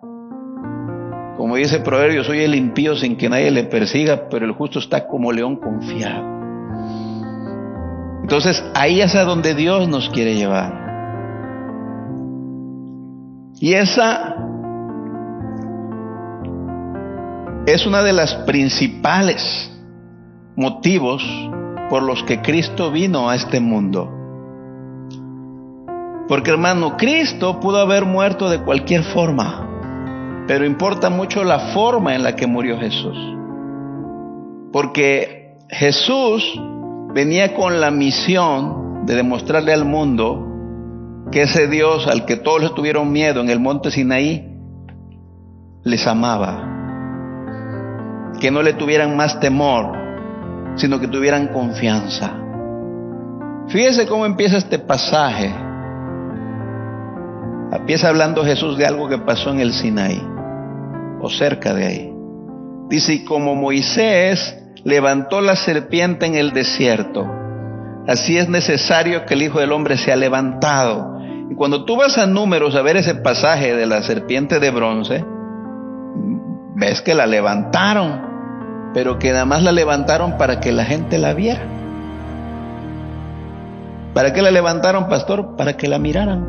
Como 1.37 1.57
dice 1.57 1.77
el 1.77 1.83
proverbio, 1.83 2.23
soy 2.23 2.39
el 2.39 2.55
impío 2.55 2.95
sin 2.95 3.17
que 3.17 3.29
nadie 3.29 3.51
le 3.51 3.65
persiga, 3.65 4.29
pero 4.29 4.45
el 4.45 4.53
justo 4.53 4.79
está 4.79 5.07
como 5.07 5.31
león 5.31 5.57
confiado. 5.57 6.42
Entonces 8.23 8.63
ahí 8.73 9.01
es 9.01 9.15
a 9.15 9.25
donde 9.25 9.53
Dios 9.53 9.87
nos 9.89 10.09
quiere 10.09 10.35
llevar. 10.35 10.81
Y 13.59 13.73
esa 13.73 14.35
es 17.65 17.85
una 17.85 18.01
de 18.01 18.13
las 18.13 18.33
principales 18.45 19.71
motivos 20.55 21.23
por 21.89 22.01
los 22.01 22.23
que 22.23 22.41
Cristo 22.41 22.91
vino 22.91 23.29
a 23.29 23.35
este 23.35 23.59
mundo. 23.59 24.09
Porque 26.27 26.51
hermano, 26.51 26.95
Cristo 26.95 27.59
pudo 27.59 27.79
haber 27.79 28.05
muerto 28.05 28.49
de 28.49 28.61
cualquier 28.61 29.03
forma, 29.03 30.45
pero 30.47 30.65
importa 30.65 31.09
mucho 31.09 31.43
la 31.43 31.73
forma 31.73 32.15
en 32.15 32.23
la 32.23 32.37
que 32.37 32.47
murió 32.47 32.79
Jesús. 32.79 33.17
Porque 34.71 35.57
Jesús 35.69 36.41
venía 37.13 37.53
con 37.55 37.79
la 37.79 37.91
misión 37.91 39.05
de 39.05 39.15
demostrarle 39.15 39.73
al 39.73 39.85
mundo 39.85 40.49
que 41.31 41.43
ese 41.43 41.67
Dios 41.67 42.07
al 42.07 42.25
que 42.25 42.37
todos 42.37 42.61
les 42.61 42.73
tuvieron 42.73 43.11
miedo 43.11 43.41
en 43.41 43.49
el 43.49 43.59
monte 43.59 43.91
Sinaí, 43.91 44.49
les 45.83 46.07
amaba. 46.07 46.69
Que 48.39 48.51
no 48.51 48.61
le 48.61 48.73
tuvieran 48.73 49.15
más 49.15 49.39
temor, 49.39 49.95
sino 50.75 50.99
que 50.99 51.07
tuvieran 51.07 51.47
confianza. 51.47 52.33
Fíjese 53.67 54.05
cómo 54.05 54.25
empieza 54.25 54.57
este 54.57 54.79
pasaje. 54.79 55.53
Empieza 57.71 58.09
hablando 58.09 58.43
Jesús 58.43 58.77
de 58.77 58.85
algo 58.85 59.07
que 59.07 59.17
pasó 59.17 59.51
en 59.51 59.59
el 59.59 59.73
Sinaí, 59.73 60.21
o 61.21 61.29
cerca 61.29 61.73
de 61.73 61.85
ahí. 61.85 62.13
Dice, 62.89 63.13
y 63.13 63.25
como 63.25 63.55
Moisés 63.55 64.62
levantó 64.83 65.41
la 65.41 65.55
serpiente 65.55 66.25
en 66.25 66.35
el 66.35 66.51
desierto, 66.51 67.25
así 68.07 68.37
es 68.37 68.49
necesario 68.49 69.25
que 69.25 69.33
el 69.33 69.43
Hijo 69.43 69.59
del 69.59 69.71
Hombre 69.71 69.97
sea 69.97 70.15
levantado. 70.15 71.19
Y 71.49 71.55
cuando 71.55 71.85
tú 71.85 71.95
vas 71.97 72.17
a 72.17 72.25
números 72.25 72.75
a 72.75 72.81
ver 72.81 72.97
ese 72.97 73.15
pasaje 73.15 73.75
de 73.75 73.85
la 73.85 74.01
serpiente 74.03 74.59
de 74.59 74.71
bronce, 74.71 75.25
ves 76.75 77.01
que 77.01 77.13
la 77.13 77.25
levantaron, 77.25 78.91
pero 78.93 79.19
que 79.19 79.31
nada 79.31 79.45
más 79.45 79.63
la 79.63 79.71
levantaron 79.71 80.37
para 80.37 80.59
que 80.59 80.71
la 80.71 80.85
gente 80.85 81.17
la 81.17 81.33
viera. 81.33 81.61
¿Para 84.13 84.31
qué 84.31 84.41
la 84.41 84.51
levantaron, 84.51 85.07
pastor? 85.09 85.55
Para 85.55 85.75
que 85.75 85.87
la 85.87 85.97
miraran. 85.97 86.47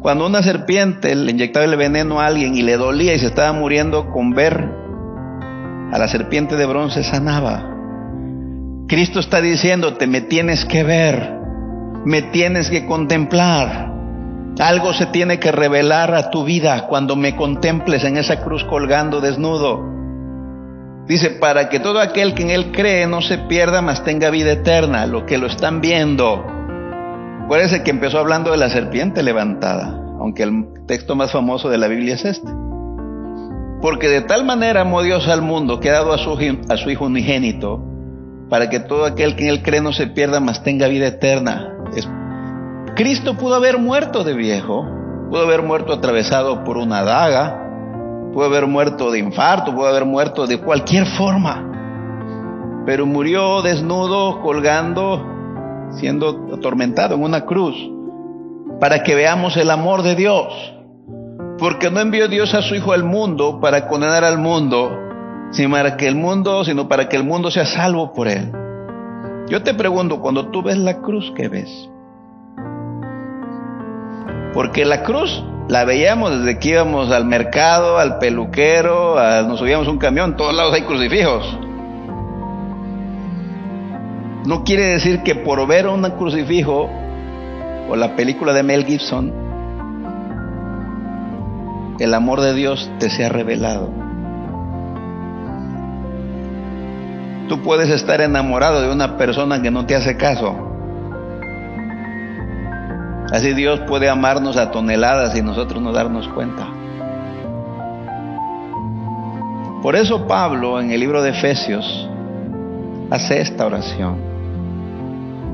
Cuando 0.00 0.26
una 0.26 0.42
serpiente 0.42 1.14
le 1.14 1.32
inyectaba 1.32 1.64
el 1.64 1.76
veneno 1.76 2.20
a 2.20 2.26
alguien 2.26 2.54
y 2.54 2.62
le 2.62 2.76
dolía 2.76 3.14
y 3.14 3.18
se 3.18 3.26
estaba 3.26 3.52
muriendo 3.52 4.10
con 4.10 4.32
ver 4.32 4.83
a 5.92 5.98
la 5.98 6.08
serpiente 6.08 6.56
de 6.56 6.66
bronce 6.66 7.02
sanaba. 7.02 7.70
Cristo 8.88 9.20
está 9.20 9.40
diciéndote, 9.40 10.06
me 10.06 10.20
tienes 10.20 10.64
que 10.64 10.84
ver, 10.84 11.38
me 12.04 12.22
tienes 12.22 12.70
que 12.70 12.86
contemplar. 12.86 13.92
Algo 14.58 14.92
se 14.92 15.06
tiene 15.06 15.40
que 15.40 15.50
revelar 15.50 16.14
a 16.14 16.30
tu 16.30 16.44
vida 16.44 16.86
cuando 16.86 17.16
me 17.16 17.34
contemples 17.34 18.04
en 18.04 18.16
esa 18.16 18.44
cruz 18.44 18.62
colgando 18.64 19.20
desnudo. 19.20 19.82
Dice, 21.06 21.30
para 21.30 21.68
que 21.68 21.80
todo 21.80 22.00
aquel 22.00 22.34
que 22.34 22.42
en 22.44 22.50
Él 22.50 22.72
cree 22.72 23.06
no 23.06 23.20
se 23.20 23.38
pierda, 23.38 23.82
mas 23.82 24.04
tenga 24.04 24.30
vida 24.30 24.52
eterna, 24.52 25.06
lo 25.06 25.26
que 25.26 25.38
lo 25.38 25.46
están 25.46 25.80
viendo. 25.80 26.44
Acuérdense 27.44 27.82
que 27.82 27.90
empezó 27.90 28.18
hablando 28.18 28.52
de 28.52 28.56
la 28.56 28.70
serpiente 28.70 29.22
levantada, 29.22 30.00
aunque 30.18 30.44
el 30.44 30.64
texto 30.86 31.14
más 31.14 31.30
famoso 31.32 31.68
de 31.68 31.78
la 31.78 31.88
Biblia 31.88 32.14
es 32.14 32.24
este. 32.24 32.48
Porque 33.84 34.08
de 34.08 34.22
tal 34.22 34.46
manera 34.46 34.80
amó 34.80 35.02
Dios 35.02 35.28
al 35.28 35.42
mundo 35.42 35.78
que 35.78 35.90
ha 35.90 35.92
dado 35.92 36.14
a 36.14 36.16
su, 36.16 36.38
a 36.70 36.76
su 36.78 36.88
Hijo 36.88 37.04
unigénito, 37.04 37.84
para 38.48 38.70
que 38.70 38.80
todo 38.80 39.04
aquel 39.04 39.36
que 39.36 39.42
en 39.42 39.50
Él 39.50 39.62
cree 39.62 39.82
no 39.82 39.92
se 39.92 40.06
pierda, 40.06 40.40
mas 40.40 40.62
tenga 40.62 40.88
vida 40.88 41.08
eterna. 41.08 41.70
Cristo 42.96 43.36
pudo 43.36 43.56
haber 43.56 43.76
muerto 43.76 44.24
de 44.24 44.32
viejo, 44.32 44.86
pudo 45.28 45.42
haber 45.42 45.60
muerto 45.60 45.92
atravesado 45.92 46.64
por 46.64 46.78
una 46.78 47.02
daga, 47.02 47.60
pudo 48.32 48.46
haber 48.46 48.66
muerto 48.66 49.10
de 49.10 49.18
infarto, 49.18 49.74
pudo 49.74 49.86
haber 49.86 50.06
muerto 50.06 50.46
de 50.46 50.56
cualquier 50.56 51.04
forma, 51.18 52.82
pero 52.86 53.04
murió 53.04 53.60
desnudo, 53.60 54.40
colgando, 54.40 55.22
siendo 55.98 56.54
atormentado 56.54 57.16
en 57.16 57.22
una 57.22 57.44
cruz, 57.44 57.76
para 58.80 59.02
que 59.02 59.14
veamos 59.14 59.58
el 59.58 59.70
amor 59.70 60.02
de 60.02 60.14
Dios. 60.14 60.73
Porque 61.64 61.90
no 61.90 61.98
envió 62.00 62.28
Dios 62.28 62.52
a 62.52 62.60
su 62.60 62.74
Hijo 62.74 62.92
al 62.92 63.04
mundo 63.04 63.58
para 63.58 63.88
condenar 63.88 64.22
al 64.22 64.36
mundo, 64.36 65.00
sino 65.50 65.70
para 65.70 65.96
que 65.96 66.06
el 66.06 66.14
mundo, 66.14 66.62
sino 66.62 66.88
para 66.88 67.08
que 67.08 67.16
el 67.16 67.24
mundo 67.24 67.50
sea 67.50 67.64
salvo 67.64 68.12
por 68.12 68.28
él. 68.28 68.52
Yo 69.48 69.62
te 69.62 69.72
pregunto, 69.72 70.20
cuando 70.20 70.50
tú 70.50 70.62
ves 70.62 70.76
la 70.76 71.00
cruz, 71.00 71.32
¿qué 71.34 71.48
ves? 71.48 71.88
Porque 74.52 74.84
la 74.84 75.04
cruz 75.04 75.42
la 75.66 75.86
veíamos 75.86 76.38
desde 76.40 76.58
que 76.58 76.68
íbamos 76.68 77.10
al 77.10 77.24
mercado, 77.24 77.96
al 77.96 78.18
peluquero, 78.18 79.16
nos 79.48 79.58
subíamos 79.58 79.88
un 79.88 79.96
camión, 79.96 80.32
en 80.32 80.36
todos 80.36 80.54
lados 80.54 80.74
hay 80.74 80.82
crucifijos. 80.82 81.58
No 84.44 84.64
quiere 84.64 84.82
decir 84.82 85.22
que 85.22 85.34
por 85.34 85.66
ver 85.66 85.88
un 85.88 86.02
crucifijo 86.10 86.90
o 87.88 87.96
la 87.96 88.14
película 88.16 88.52
de 88.52 88.62
Mel 88.62 88.84
Gibson, 88.84 89.43
el 91.98 92.14
amor 92.14 92.40
de 92.40 92.54
Dios 92.54 92.90
te 92.98 93.10
sea 93.10 93.28
revelado. 93.28 93.90
Tú 97.48 97.62
puedes 97.62 97.90
estar 97.90 98.20
enamorado 98.20 98.80
de 98.80 98.92
una 98.92 99.16
persona 99.16 99.60
que 99.60 99.70
no 99.70 99.86
te 99.86 99.94
hace 99.94 100.16
caso. 100.16 100.56
Así 103.30 103.52
Dios 103.52 103.80
puede 103.80 104.08
amarnos 104.08 104.56
a 104.56 104.70
toneladas 104.70 105.36
y 105.36 105.42
nosotros 105.42 105.82
no 105.82 105.92
darnos 105.92 106.28
cuenta. 106.28 106.66
Por 109.82 109.96
eso 109.96 110.26
Pablo 110.26 110.80
en 110.80 110.90
el 110.90 111.00
libro 111.00 111.22
de 111.22 111.30
Efesios 111.30 112.08
hace 113.10 113.40
esta 113.40 113.66
oración. 113.66 114.33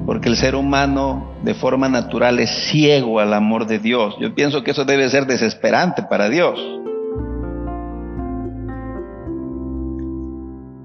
Porque 0.06 0.28
el 0.28 0.36
ser 0.36 0.54
humano 0.54 1.34
de 1.42 1.54
forma 1.54 1.88
natural 1.88 2.38
es 2.40 2.50
ciego 2.70 3.20
al 3.20 3.32
amor 3.34 3.66
de 3.66 3.78
Dios. 3.78 4.16
Yo 4.20 4.34
pienso 4.34 4.62
que 4.62 4.72
eso 4.72 4.84
debe 4.84 5.08
ser 5.08 5.26
desesperante 5.26 6.02
para 6.02 6.28
Dios. 6.28 6.58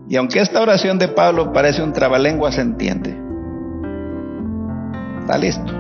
Y 0.08 0.18
aunque 0.18 0.40
esta 0.40 0.62
oración 0.62 1.00
de 1.00 1.08
Pablo 1.08 1.52
parece 1.52 1.82
un 1.82 1.94
trabalengua, 1.94 2.52
se 2.52 2.62
entiende. 2.62 3.18
Está 5.22 5.38
listo. 5.38 5.74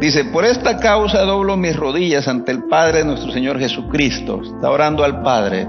Dice, 0.00 0.24
por 0.26 0.44
esta 0.44 0.76
causa 0.78 1.22
doblo 1.22 1.56
mis 1.56 1.76
rodillas 1.76 2.28
ante 2.28 2.52
el 2.52 2.64
Padre 2.64 2.98
de 2.98 3.04
nuestro 3.04 3.32
Señor 3.32 3.58
Jesucristo. 3.58 4.42
Está 4.42 4.70
orando 4.70 5.04
al 5.04 5.22
Padre, 5.22 5.68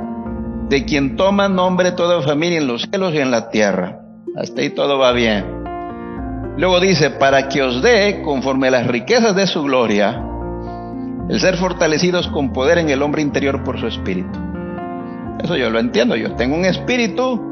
de 0.69 0.85
quien 0.85 1.15
toma 1.15 1.49
nombre 1.49 1.91
toda 1.91 2.21
familia 2.21 2.59
en 2.59 2.67
los 2.67 2.83
cielos 2.83 3.13
y 3.13 3.19
en 3.19 3.31
la 3.31 3.49
tierra. 3.49 3.99
Hasta 4.35 4.61
ahí 4.61 4.69
todo 4.69 4.99
va 4.99 5.11
bien. 5.11 5.58
Luego 6.57 6.79
dice, 6.79 7.11
para 7.11 7.47
que 7.47 7.61
os 7.61 7.81
dé, 7.81 8.21
conforme 8.23 8.67
a 8.67 8.71
las 8.71 8.87
riquezas 8.87 9.35
de 9.35 9.47
su 9.47 9.63
gloria, 9.63 10.21
el 11.29 11.39
ser 11.39 11.57
fortalecidos 11.57 12.27
con 12.27 12.51
poder 12.51 12.79
en 12.79 12.89
el 12.89 13.01
hombre 13.01 13.21
interior 13.21 13.63
por 13.63 13.79
su 13.79 13.87
espíritu. 13.87 14.39
Eso 15.43 15.55
yo 15.55 15.69
lo 15.69 15.79
entiendo. 15.79 16.15
Yo 16.15 16.35
tengo 16.35 16.55
un 16.55 16.65
espíritu 16.65 17.49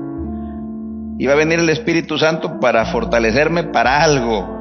y 1.20 1.26
va 1.26 1.34
a 1.34 1.38
venir 1.38 1.60
el 1.60 1.70
Espíritu 1.70 2.18
Santo 2.18 2.60
para 2.60 2.86
fortalecerme 2.86 3.64
para 3.64 4.04
algo. 4.04 4.56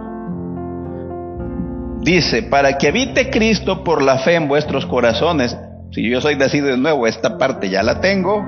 Dice, 2.01 2.45
para 2.45 2.79
que 2.79 2.89
habite 2.89 3.31
Cristo 3.31 3.85
por 3.85 4.01
la 4.01 4.19
fe 4.19 4.37
en 4.37 4.49
vuestros 4.49 4.87
corazones. 4.87 5.57
Si 5.93 6.09
yo 6.09 6.21
soy 6.21 6.37
nacido 6.37 6.69
de 6.69 6.79
nuevo, 6.79 7.07
esta 7.07 7.37
parte 7.37 7.69
ya 7.69 7.83
la 7.83 8.01
tengo. 8.01 8.45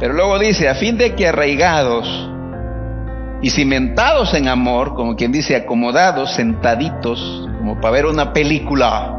Pero 0.00 0.14
luego 0.14 0.38
dice, 0.38 0.68
a 0.68 0.74
fin 0.74 0.98
de 0.98 1.14
que 1.14 1.28
arraigados 1.28 2.30
y 3.40 3.50
cimentados 3.50 4.34
en 4.34 4.48
amor, 4.48 4.94
como 4.94 5.16
quien 5.16 5.32
dice, 5.32 5.54
acomodados, 5.54 6.34
sentaditos, 6.34 7.48
como 7.58 7.80
para 7.80 7.92
ver 7.92 8.06
una 8.06 8.32
película, 8.32 9.14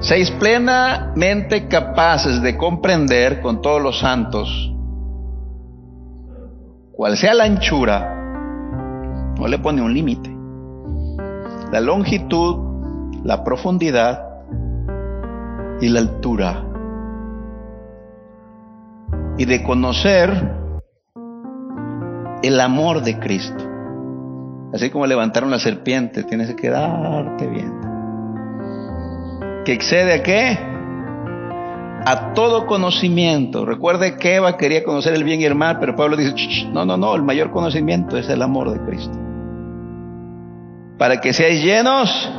seis 0.00 0.30
plenamente 0.32 1.68
capaces 1.68 2.42
de 2.42 2.56
comprender 2.56 3.40
con 3.40 3.60
todos 3.60 3.82
los 3.82 3.98
santos 3.98 4.72
cual 6.92 7.16
sea 7.16 7.34
la 7.34 7.44
anchura, 7.44 9.34
no 9.38 9.46
le 9.46 9.58
pone 9.58 9.82
un 9.82 9.92
límite 9.92 10.36
la 11.70 11.80
longitud, 11.80 12.56
la 13.24 13.42
profundidad 13.44 14.22
y 15.80 15.88
la 15.88 16.00
altura. 16.00 16.64
Y 19.38 19.44
de 19.44 19.62
conocer 19.62 20.54
el 22.42 22.60
amor 22.60 23.02
de 23.02 23.18
Cristo. 23.18 23.64
Así 24.72 24.90
como 24.90 25.06
levantaron 25.06 25.50
la 25.50 25.58
serpiente, 25.58 26.24
tienes 26.24 26.48
que 26.48 26.56
quedarte 26.56 27.46
bien. 27.46 27.72
¿Que 29.64 29.72
excede 29.72 30.14
a 30.14 30.22
qué? 30.22 30.58
A 32.04 32.32
todo 32.34 32.66
conocimiento. 32.66 33.64
Recuerde 33.64 34.16
que 34.16 34.36
Eva 34.36 34.56
quería 34.56 34.84
conocer 34.84 35.14
el 35.14 35.24
bien 35.24 35.40
y 35.40 35.44
el 35.44 35.54
mal, 35.54 35.78
pero 35.78 35.96
Pablo 35.96 36.16
dice, 36.16 36.34
no, 36.72 36.84
no, 36.84 36.96
no, 36.96 37.14
el 37.14 37.22
mayor 37.22 37.50
conocimiento 37.50 38.16
es 38.16 38.28
el 38.28 38.42
amor 38.42 38.70
de 38.70 38.80
Cristo 38.80 39.26
para 40.98 41.20
que 41.20 41.32
seáis 41.32 41.62
llenos 41.62 42.30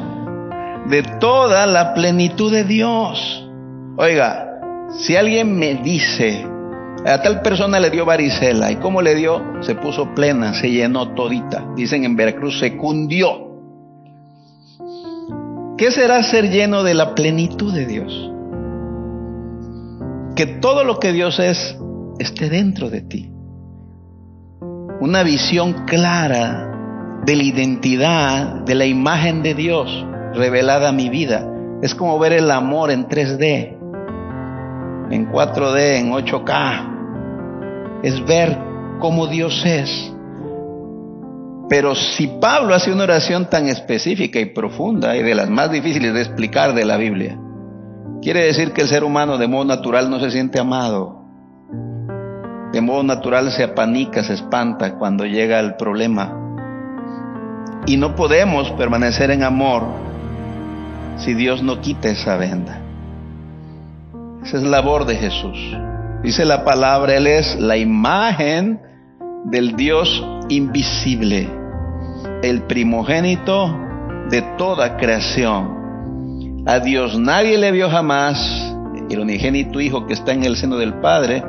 de 0.88 1.04
toda 1.20 1.66
la 1.66 1.94
plenitud 1.94 2.52
de 2.52 2.64
Dios. 2.64 3.48
Oiga, 3.98 4.60
si 5.00 5.16
alguien 5.16 5.58
me 5.58 5.76
dice, 5.76 6.46
a 7.06 7.22
tal 7.22 7.42
persona 7.42 7.80
le 7.80 7.90
dio 7.90 8.06
varicela, 8.06 8.72
¿y 8.72 8.78
cómo 8.78 9.02
le 9.02 9.16
dio? 9.16 9.42
Se 9.62 9.76
puso 9.76 10.14
plena, 10.14 10.54
se 10.54 10.70
llenó 10.70 11.14
todita. 11.14 11.66
Dicen 11.76 12.04
en 12.04 12.16
Veracruz, 12.16 12.60
se 12.60 12.76
cundió. 12.76 13.48
¿Qué 15.78 15.92
será 15.92 16.24
ser 16.24 16.50
lleno 16.50 16.84
de 16.84 16.96
la 16.96 17.14
plenitud 17.14 17.74
de 17.74 17.86
Dios? 17.86 18.32
Que 20.36 20.48
todo 20.60 20.84
lo 20.84 21.00
que 21.00 21.14
Dios 21.14 21.40
es 21.40 21.78
esté 22.20 22.50
dentro 22.50 22.90
de 22.90 23.02
ti. 23.02 23.32
Una 25.00 25.22
visión 25.24 25.86
clara 25.86 27.22
de 27.26 27.36
la 27.36 27.44
identidad, 27.44 28.66
de 28.66 28.74
la 28.74 28.86
imagen 28.86 29.44
de 29.44 29.54
Dios 29.54 30.06
revelada 30.34 30.90
a 30.90 30.94
mi 30.94 31.10
vida. 31.10 31.48
Es 31.82 31.94
como 31.94 32.18
ver 32.18 32.34
el 32.34 32.50
amor 32.50 32.90
en 32.90 33.08
3D, 33.08 33.77
en 35.10 35.32
4D, 35.32 36.00
en 36.00 36.12
8K. 36.12 38.02
Es 38.04 38.26
ver 38.26 38.58
cómo 39.00 39.28
Dios 39.28 39.64
es. 39.66 40.14
Pero 41.70 41.96
si 41.96 42.28
Pablo 42.40 42.74
hace 42.74 42.92
una 42.92 43.04
oración 43.04 43.50
tan 43.50 43.68
específica 43.68 44.40
y 44.40 44.46
profunda 44.46 45.18
y 45.18 45.24
de 45.24 45.36
las 45.36 45.50
más 45.50 45.70
difíciles 45.70 46.14
de 46.14 46.22
explicar 46.22 46.74
de 46.74 46.86
la 46.86 46.98
Biblia, 46.98 47.38
quiere 48.22 48.46
decir 48.46 48.72
que 48.72 48.82
el 48.82 48.88
ser 48.88 49.04
humano 49.04 49.38
de 49.38 49.48
modo 49.48 49.66
natural 49.66 50.10
no 50.10 50.20
se 50.20 50.32
siente 50.32 50.60
amado. 50.60 51.26
De 52.72 52.82
modo 52.82 53.04
natural 53.04 53.52
se 53.52 53.64
apanica, 53.64 54.24
se 54.24 54.34
espanta 54.34 54.96
cuando 54.98 55.26
llega 55.26 55.60
el 55.60 55.76
problema. 55.76 56.34
Y 57.86 57.98
no 57.98 58.16
podemos 58.16 58.72
permanecer 58.72 59.32
en 59.32 59.44
amor 59.44 59.84
si 61.18 61.34
Dios 61.34 61.64
no 61.64 61.82
quita 61.82 62.10
esa 62.10 62.38
venda. 62.38 62.87
Esa 64.48 64.60
es 64.60 64.64
labor 64.64 65.06
de 65.06 65.18
Jesús. 65.18 65.58
Dice 66.24 66.46
la 66.46 66.64
palabra, 66.64 67.18
Él 67.18 67.28
es 67.28 67.60
la 67.60 67.76
imagen 67.76 68.80
del 69.44 69.76
Dios 69.76 70.26
invisible, 70.48 71.50
el 72.44 72.62
primogénito 72.62 73.78
de 74.30 74.42
toda 74.58 74.96
creación. 74.96 76.64
A 76.66 76.80
Dios 76.80 77.20
nadie 77.20 77.58
le 77.58 77.74
vio 77.74 77.90
jamás, 77.90 78.40
el 79.10 79.20
unigénito 79.20 79.82
Hijo 79.82 80.08
que 80.08 80.14
está 80.14 80.32
en 80.32 80.46
el 80.46 80.56
seno 80.56 80.78
del 80.78 80.94
Padre, 81.02 81.44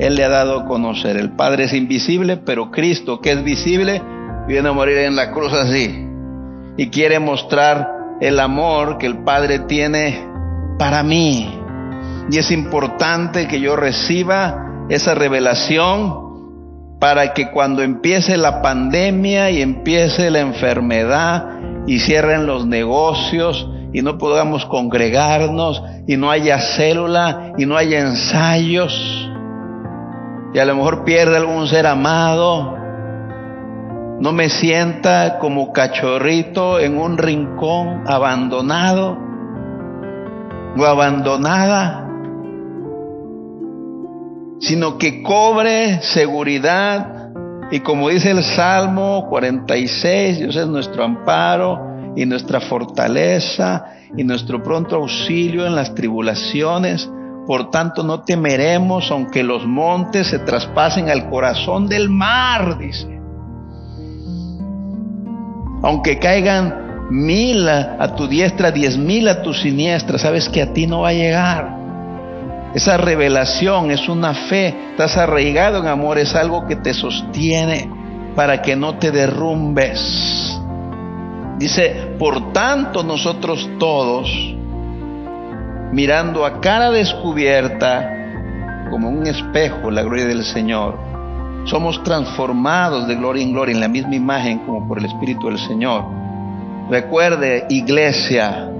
Él 0.00 0.16
le 0.16 0.24
ha 0.24 0.28
dado 0.28 0.58
a 0.58 0.64
conocer. 0.64 1.18
El 1.18 1.30
Padre 1.36 1.66
es 1.66 1.72
invisible, 1.72 2.36
pero 2.36 2.72
Cristo, 2.72 3.20
que 3.20 3.30
es 3.30 3.44
visible, 3.44 4.02
viene 4.48 4.70
a 4.70 4.72
morir 4.72 4.98
en 4.98 5.14
la 5.14 5.30
cruz 5.30 5.52
así. 5.52 6.04
Y 6.76 6.88
quiere 6.88 7.20
mostrar 7.20 8.18
el 8.20 8.40
amor 8.40 8.98
que 8.98 9.06
el 9.06 9.18
Padre 9.18 9.60
tiene 9.60 10.26
para 10.80 11.04
mí. 11.04 11.59
Y 12.30 12.38
es 12.38 12.50
importante 12.50 13.48
que 13.48 13.60
yo 13.60 13.76
reciba 13.76 14.86
esa 14.88 15.14
revelación 15.14 16.30
para 17.00 17.32
que 17.32 17.50
cuando 17.50 17.82
empiece 17.82 18.36
la 18.36 18.60
pandemia 18.60 19.50
y 19.50 19.62
empiece 19.62 20.30
la 20.30 20.40
enfermedad 20.40 21.46
y 21.86 22.00
cierren 22.00 22.46
los 22.46 22.66
negocios 22.66 23.68
y 23.92 24.02
no 24.02 24.18
podamos 24.18 24.66
congregarnos 24.66 25.82
y 26.06 26.16
no 26.16 26.30
haya 26.30 26.58
célula 26.76 27.52
y 27.56 27.66
no 27.66 27.76
haya 27.76 28.00
ensayos 28.00 29.30
y 30.52 30.58
a 30.58 30.64
lo 30.64 30.74
mejor 30.74 31.04
pierde 31.04 31.36
algún 31.36 31.68
ser 31.68 31.86
amado, 31.86 32.76
no 34.20 34.32
me 34.32 34.48
sienta 34.48 35.38
como 35.38 35.72
cachorrito 35.72 36.80
en 36.80 36.98
un 36.98 37.16
rincón 37.16 38.02
abandonado 38.06 39.16
o 40.76 40.84
abandonada 40.84 42.09
sino 44.60 44.98
que 44.98 45.22
cobre 45.22 46.00
seguridad. 46.02 47.30
Y 47.72 47.80
como 47.80 48.08
dice 48.08 48.30
el 48.30 48.44
Salmo 48.44 49.26
46, 49.28 50.38
Dios 50.38 50.56
es 50.56 50.66
nuestro 50.66 51.04
amparo 51.04 52.12
y 52.16 52.26
nuestra 52.26 52.60
fortaleza 52.60 53.86
y 54.16 54.24
nuestro 54.24 54.62
pronto 54.62 54.96
auxilio 54.96 55.66
en 55.66 55.74
las 55.74 55.94
tribulaciones. 55.94 57.08
Por 57.46 57.70
tanto, 57.70 58.02
no 58.02 58.20
temeremos 58.20 59.10
aunque 59.10 59.42
los 59.42 59.66
montes 59.66 60.28
se 60.28 60.38
traspasen 60.40 61.08
al 61.08 61.30
corazón 61.30 61.88
del 61.88 62.10
mar, 62.10 62.78
dice. 62.78 63.18
Aunque 65.82 66.18
caigan 66.18 67.08
mil 67.10 67.66
a 67.68 68.14
tu 68.14 68.28
diestra, 68.28 68.70
diez 68.70 68.98
mil 68.98 69.26
a 69.28 69.42
tu 69.42 69.54
siniestra, 69.54 70.18
sabes 70.18 70.48
que 70.48 70.60
a 70.60 70.72
ti 70.72 70.86
no 70.86 71.00
va 71.00 71.08
a 71.08 71.14
llegar. 71.14 71.79
Esa 72.74 72.96
revelación 72.96 73.90
es 73.90 74.08
una 74.08 74.32
fe, 74.32 74.68
estás 74.90 75.16
arraigado 75.16 75.80
en 75.80 75.88
amor, 75.88 76.18
es 76.18 76.36
algo 76.36 76.68
que 76.68 76.76
te 76.76 76.94
sostiene 76.94 77.90
para 78.36 78.62
que 78.62 78.76
no 78.76 78.94
te 78.94 79.10
derrumbes. 79.10 80.56
Dice, 81.58 82.14
por 82.16 82.52
tanto 82.52 83.02
nosotros 83.02 83.68
todos, 83.78 84.30
mirando 85.90 86.46
a 86.46 86.60
cara 86.60 86.92
descubierta, 86.92 88.16
como 88.88 89.08
un 89.08 89.26
espejo, 89.26 89.90
la 89.90 90.02
gloria 90.02 90.26
del 90.26 90.44
Señor, 90.44 90.96
somos 91.64 92.02
transformados 92.04 93.08
de 93.08 93.16
gloria 93.16 93.42
en 93.42 93.52
gloria 93.52 93.74
en 93.74 93.80
la 93.80 93.88
misma 93.88 94.14
imagen 94.14 94.60
como 94.60 94.86
por 94.86 94.98
el 94.98 95.06
Espíritu 95.06 95.48
del 95.48 95.58
Señor. 95.58 96.04
Recuerde, 96.88 97.66
iglesia, 97.68 98.70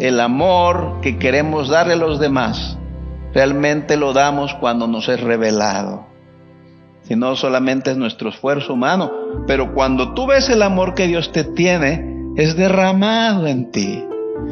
el 0.00 0.20
amor 0.20 0.98
que 1.02 1.18
queremos 1.18 1.68
darle 1.68 1.94
a 1.94 1.96
los 1.96 2.18
demás 2.18 2.78
realmente 3.32 3.96
lo 3.96 4.12
damos 4.12 4.54
cuando 4.54 4.86
nos 4.86 5.08
es 5.08 5.20
revelado. 5.20 6.06
Si 7.02 7.16
no 7.16 7.36
solamente 7.36 7.90
es 7.90 7.96
nuestro 7.96 8.28
esfuerzo 8.28 8.74
humano, 8.74 9.10
pero 9.46 9.72
cuando 9.72 10.12
tú 10.12 10.26
ves 10.26 10.50
el 10.50 10.62
amor 10.62 10.94
que 10.94 11.06
Dios 11.06 11.32
te 11.32 11.44
tiene, 11.44 12.32
es 12.36 12.56
derramado 12.56 13.46
en 13.46 13.70
ti. 13.70 14.04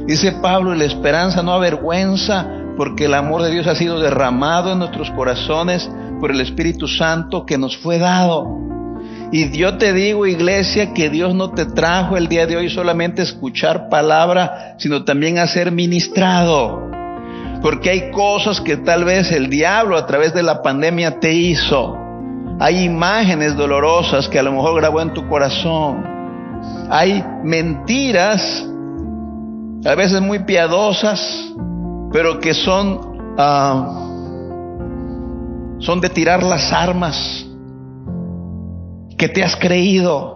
Dice 0.07 0.33
Pablo, 0.41 0.75
la 0.75 0.85
esperanza 0.85 1.43
no 1.43 1.53
avergüenza, 1.53 2.47
porque 2.77 3.07
el 3.07 3.15
amor 3.15 3.43
de 3.43 3.51
Dios 3.51 3.67
ha 3.67 3.75
sido 3.75 4.01
derramado 4.01 4.73
en 4.73 4.79
nuestros 4.79 5.11
corazones 5.11 5.91
por 6.21 6.31
el 6.31 6.41
Espíritu 6.41 6.89
Santo 6.89 7.45
que 7.45 7.59
nos 7.59 7.77
fue 7.77 7.99
dado. 7.99 8.59
Y 9.33 9.51
yo 9.57 9.77
te 9.77 9.93
digo, 9.93 10.27
iglesia, 10.27 10.95
que 10.95 11.11
Dios 11.11 11.35
no 11.35 11.51
te 11.51 11.67
trajo 11.67 12.17
el 12.17 12.29
día 12.29 12.47
de 12.47 12.57
hoy 12.57 12.71
solamente 12.71 13.23
a 13.23 13.25
escuchar 13.25 13.89
palabra, 13.89 14.77
sino 14.79 15.05
también 15.05 15.39
a 15.39 15.47
ser 15.47 15.73
ministrado. 15.73 16.91
Porque 17.63 17.91
hay 17.91 18.11
cosas 18.11 18.61
que 18.61 18.77
tal 18.77 19.05
vez 19.05 19.33
el 19.33 19.49
diablo 19.49 19.97
a 19.97 20.07
través 20.07 20.35
de 20.35 20.43
la 20.43 20.63
pandemia 20.63 21.19
te 21.19 21.33
hizo. 21.33 21.97
Hay 22.59 22.85
imágenes 22.85 23.57
dolorosas 23.57 24.29
que 24.29 24.39
a 24.39 24.43
lo 24.43 24.53
mejor 24.53 24.77
grabó 24.81 25.01
en 25.01 25.13
tu 25.13 25.27
corazón. 25.29 26.05
Hay 26.91 27.23
mentiras, 27.43 28.67
a 29.85 29.95
veces 29.95 30.21
muy 30.21 30.41
piadosas, 30.41 31.21
pero 32.13 32.41
que 32.41 32.55
son, 32.55 33.35
ah, 33.39 34.09
son 35.79 36.01
de 36.01 36.09
tirar 36.09 36.43
las 36.43 36.73
armas 36.73 37.47
que 39.19 39.29
te 39.29 39.43
has 39.43 39.57
creído. 39.57 40.36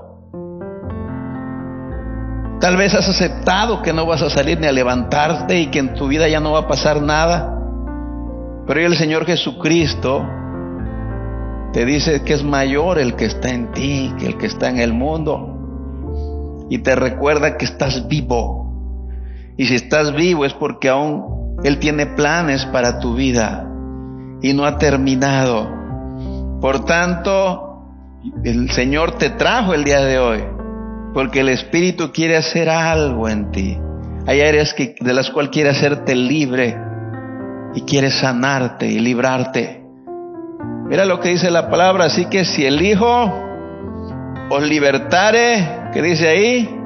Tal 2.61 2.77
vez 2.77 2.95
has 2.95 3.09
aceptado 3.09 3.81
que 3.81 3.95
no 3.95 4.05
vas 4.05 4.21
a 4.21 4.29
salir 4.29 4.61
ni 4.61 4.67
a 4.67 4.73
levantarte 4.73 5.59
y 5.59 5.69
que 5.69 5.79
en 5.79 5.95
tu 5.95 6.09
vida 6.09 6.29
ya 6.29 6.41
no 6.41 6.53
va 6.53 6.61
a 6.61 6.69
pasar 6.69 7.01
nada. 7.01 7.57
Pero 8.67 8.81
el 8.81 8.97
Señor 8.99 9.25
Jesucristo 9.25 10.23
te 11.73 11.87
dice 11.87 12.23
que 12.23 12.35
es 12.35 12.45
mayor 12.45 12.99
el 12.99 13.17
que 13.17 13.25
está 13.25 13.49
en 13.49 13.73
ti 13.73 14.13
que 14.19 14.27
el 14.27 14.37
que 14.37 14.47
está 14.47 14.69
en 14.69 14.79
el 14.79 14.93
mundo. 14.93 16.67
Y 16.69 16.79
te 16.79 16.95
recuerda 16.95 17.57
que 17.57 17.65
estás 17.65 18.07
vivo. 18.09 19.09
Y 19.57 19.65
si 19.65 19.77
estás 19.77 20.15
vivo 20.15 20.45
es 20.45 20.53
porque 20.53 20.91
aún 20.91 21.57
Él 21.65 21.79
tiene 21.79 22.07
planes 22.07 22.67
para 22.67 22.99
tu 22.99 23.15
vida 23.15 23.67
y 24.43 24.53
no 24.53 24.67
ha 24.67 24.77
terminado. 24.77 25.67
Por 26.61 26.85
tanto, 26.85 27.87
el 28.45 28.71
Señor 28.71 29.13
te 29.13 29.31
trajo 29.31 29.73
el 29.73 29.83
día 29.83 30.01
de 30.01 30.19
hoy 30.19 30.60
porque 31.13 31.41
el 31.41 31.49
Espíritu 31.49 32.13
quiere 32.13 32.37
hacer 32.37 32.69
algo 32.69 33.29
en 33.29 33.51
ti. 33.51 33.79
Hay 34.27 34.41
áreas 34.41 34.75
que, 34.75 34.95
de 35.01 35.15
las 35.15 35.31
cuales 35.31 35.51
quiere 35.51 35.71
hacerte 35.71 36.15
libre 36.15 36.77
y 37.75 37.83
quiere 37.83 38.11
sanarte 38.11 38.87
y 38.87 38.99
librarte. 39.01 39.83
Mira 40.89 41.05
lo 41.05 41.21
que 41.21 41.31
dice 41.31 41.51
la 41.51 41.71
palabra, 41.71 42.05
así 42.05 42.27
que 42.27 42.45
si 42.45 42.65
el 42.65 42.81
Hijo 42.83 43.33
os 44.51 44.63
libertare, 44.63 45.91
¿qué 45.93 46.03
dice 46.03 46.29
ahí? 46.29 46.77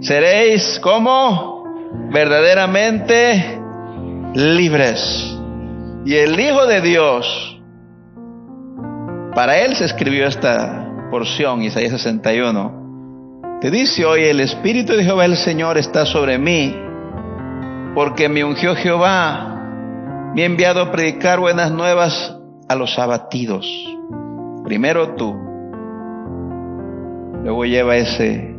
Seréis 0.00 0.78
como 0.82 1.64
verdaderamente 2.10 3.58
libres. 4.34 5.34
Y 6.04 6.14
el 6.14 6.38
Hijo 6.38 6.66
de 6.66 6.80
Dios, 6.80 7.60
para 9.34 9.58
él 9.58 9.74
se 9.76 9.84
escribió 9.84 10.26
esta 10.26 10.86
porción, 11.10 11.62
Isaías 11.62 11.92
61 12.00 12.77
te 13.60 13.72
dice 13.72 14.04
hoy, 14.04 14.22
el 14.22 14.38
Espíritu 14.38 14.92
de 14.92 15.02
Jehová 15.02 15.24
el 15.24 15.36
Señor 15.36 15.78
está 15.78 16.06
sobre 16.06 16.38
mí, 16.38 16.76
porque 17.94 18.28
me 18.28 18.44
ungió 18.44 18.76
Jehová, 18.76 20.32
me 20.34 20.42
ha 20.42 20.46
enviado 20.46 20.80
a 20.80 20.92
predicar 20.92 21.40
buenas 21.40 21.72
nuevas 21.72 22.36
a 22.68 22.76
los 22.76 22.96
abatidos. 23.00 23.66
Primero 24.64 25.14
tú, 25.16 25.34
luego 27.42 27.64
lleva 27.64 27.96
ese 27.96 28.54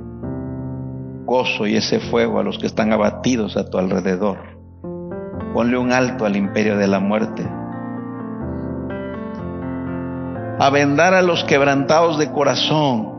gozo 1.24 1.66
y 1.66 1.78
ese 1.78 2.02
fuego 2.02 2.40
a 2.40 2.44
los 2.44 2.58
que 2.58 2.68
están 2.68 2.92
abatidos 2.92 3.56
a 3.56 3.70
tu 3.70 3.78
alrededor. 3.78 4.40
Ponle 5.54 5.78
un 5.78 5.94
alto 5.94 6.26
al 6.26 6.36
imperio 6.36 6.78
de 6.78 6.88
la 6.88 7.00
muerte. 7.00 7.48
A 10.60 10.70
vendar 10.72 11.14
a 11.14 11.22
los 11.22 11.46
quebrantados 11.46 12.20
de 12.20 12.30
corazón 12.32 13.19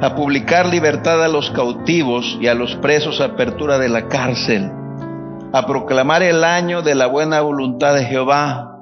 a 0.00 0.14
publicar 0.14 0.66
libertad 0.66 1.22
a 1.22 1.28
los 1.28 1.50
cautivos 1.50 2.38
y 2.40 2.46
a 2.46 2.54
los 2.54 2.74
presos 2.76 3.20
apertura 3.20 3.78
de 3.78 3.88
la 3.88 4.08
cárcel, 4.08 4.70
a 5.52 5.66
proclamar 5.66 6.22
el 6.22 6.42
año 6.42 6.80
de 6.80 6.94
la 6.94 7.06
buena 7.06 7.42
voluntad 7.42 7.94
de 7.94 8.04
Jehová 8.04 8.78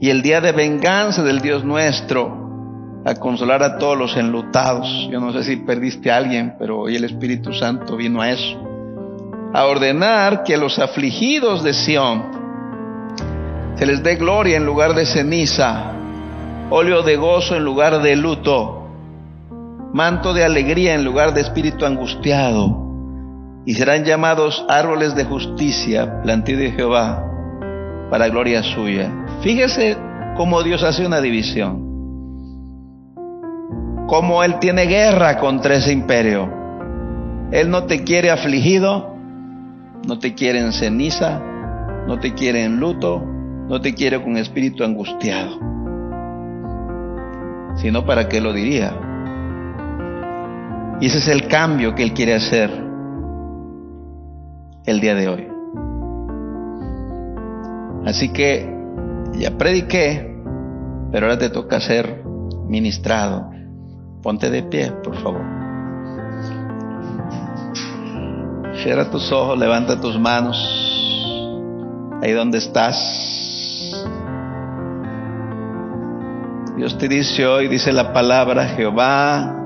y 0.00 0.10
el 0.10 0.20
día 0.20 0.42
de 0.42 0.52
venganza 0.52 1.22
del 1.22 1.40
Dios 1.40 1.64
nuestro, 1.64 2.42
a 3.06 3.14
consolar 3.14 3.62
a 3.62 3.78
todos 3.78 3.96
los 3.96 4.16
enlutados. 4.16 5.08
Yo 5.10 5.20
no 5.20 5.32
sé 5.32 5.44
si 5.44 5.56
perdiste 5.56 6.10
a 6.10 6.16
alguien, 6.16 6.56
pero 6.58 6.80
hoy 6.80 6.96
el 6.96 7.04
Espíritu 7.04 7.54
Santo 7.54 7.96
vino 7.96 8.20
a 8.20 8.30
eso. 8.30 8.58
A 9.54 9.64
ordenar 9.66 10.42
que 10.42 10.56
los 10.56 10.78
afligidos 10.78 11.62
de 11.62 11.72
Sión 11.72 12.24
se 13.76 13.86
les 13.86 14.02
dé 14.02 14.16
gloria 14.16 14.56
en 14.56 14.66
lugar 14.66 14.94
de 14.94 15.06
ceniza, 15.06 15.92
óleo 16.70 17.02
de 17.02 17.16
gozo 17.16 17.56
en 17.56 17.64
lugar 17.64 18.02
de 18.02 18.16
luto, 18.16 18.83
manto 19.94 20.34
de 20.34 20.44
alegría 20.44 20.94
en 20.94 21.04
lugar 21.04 21.32
de 21.32 21.40
espíritu 21.40 21.86
angustiado, 21.86 22.82
y 23.64 23.74
serán 23.74 24.04
llamados 24.04 24.62
árboles 24.68 25.14
de 25.14 25.24
justicia, 25.24 26.20
plantío 26.22 26.58
de 26.58 26.72
Jehová, 26.72 27.24
para 28.10 28.28
gloria 28.28 28.62
suya. 28.62 29.10
Fíjese 29.42 29.96
cómo 30.36 30.62
Dios 30.62 30.82
hace 30.82 31.06
una 31.06 31.22
división 31.22 31.84
cómo 34.06 34.44
Él 34.44 34.58
tiene 34.60 34.86
guerra 34.86 35.38
contra 35.38 35.74
ese 35.74 35.92
imperio. 35.92 36.48
Él 37.50 37.70
no 37.70 37.84
te 37.84 38.04
quiere 38.04 38.30
afligido, 38.30 39.14
no 40.06 40.18
te 40.18 40.34
quiere 40.34 40.60
en 40.60 40.72
ceniza, 40.72 41.40
no 42.06 42.18
te 42.18 42.34
quiere 42.34 42.64
en 42.64 42.78
luto, 42.78 43.24
no 43.68 43.80
te 43.80 43.94
quiere 43.94 44.22
con 44.22 44.36
espíritu 44.36 44.84
angustiado. 44.84 45.58
Sino 47.76 48.04
para 48.04 48.28
qué 48.28 48.40
lo 48.40 48.52
diría. 48.52 48.92
Y 51.00 51.06
ese 51.06 51.18
es 51.18 51.28
el 51.28 51.48
cambio 51.48 51.94
que 51.94 52.02
Él 52.02 52.12
quiere 52.12 52.34
hacer 52.34 52.70
el 54.86 55.00
día 55.00 55.14
de 55.14 55.28
hoy. 55.28 55.48
Así 58.06 58.32
que 58.32 58.70
ya 59.32 59.56
prediqué, 59.56 60.42
pero 61.10 61.26
ahora 61.26 61.38
te 61.38 61.50
toca 61.50 61.80
ser 61.80 62.22
ministrado. 62.68 63.50
Ponte 64.22 64.50
de 64.50 64.62
pie, 64.62 64.92
por 65.02 65.16
favor. 65.16 65.42
Cierra 68.82 69.10
tus 69.10 69.30
ojos, 69.32 69.58
levanta 69.58 70.00
tus 70.00 70.18
manos. 70.18 70.56
Ahí 72.22 72.32
donde 72.32 72.58
estás. 72.58 72.96
Dios 76.76 76.96
te 76.98 77.08
dice 77.08 77.46
hoy, 77.46 77.68
dice 77.68 77.92
la 77.92 78.12
palabra, 78.12 78.66
Jehová 78.68 79.63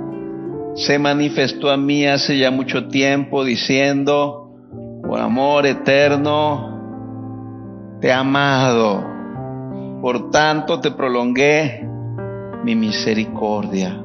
se 0.78 0.98
manifestó 0.98 1.70
a 1.70 1.76
mí 1.76 2.06
hace 2.06 2.38
ya 2.38 2.52
mucho 2.52 2.86
tiempo 2.86 3.44
diciendo, 3.44 4.54
por 5.02 5.18
amor 5.20 5.66
eterno, 5.66 6.78
te 8.00 8.08
he 8.08 8.12
amado, 8.12 9.04
por 10.00 10.30
tanto 10.30 10.78
te 10.80 10.92
prolongué 10.92 11.84
mi 12.62 12.76
misericordia. 12.76 14.00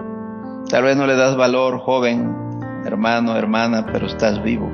Tal 0.67 0.83
vez 0.83 0.97
no 0.97 1.05
le 1.05 1.15
das 1.15 1.37
valor, 1.37 1.77
joven, 1.79 2.35
hermano, 2.85 3.37
hermana, 3.37 3.85
pero 3.91 4.07
estás 4.07 4.41
vivo. 4.41 4.67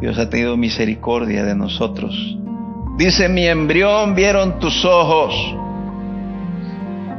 Dios 0.00 0.16
ha 0.16 0.30
tenido 0.30 0.56
misericordia 0.56 1.44
de 1.44 1.56
nosotros. 1.56 2.38
Dice, 2.96 3.28
mi 3.28 3.48
embrión 3.48 4.14
vieron 4.14 4.60
tus 4.60 4.84
ojos. 4.84 5.34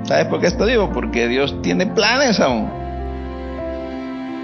¿Sabes 0.04 0.28
por 0.28 0.40
qué 0.40 0.48
estoy 0.48 0.72
vivo? 0.72 0.92
Porque 0.94 1.28
Dios 1.28 1.62
tiene 1.62 1.88
planes 1.88 2.40
aún. 2.40 2.81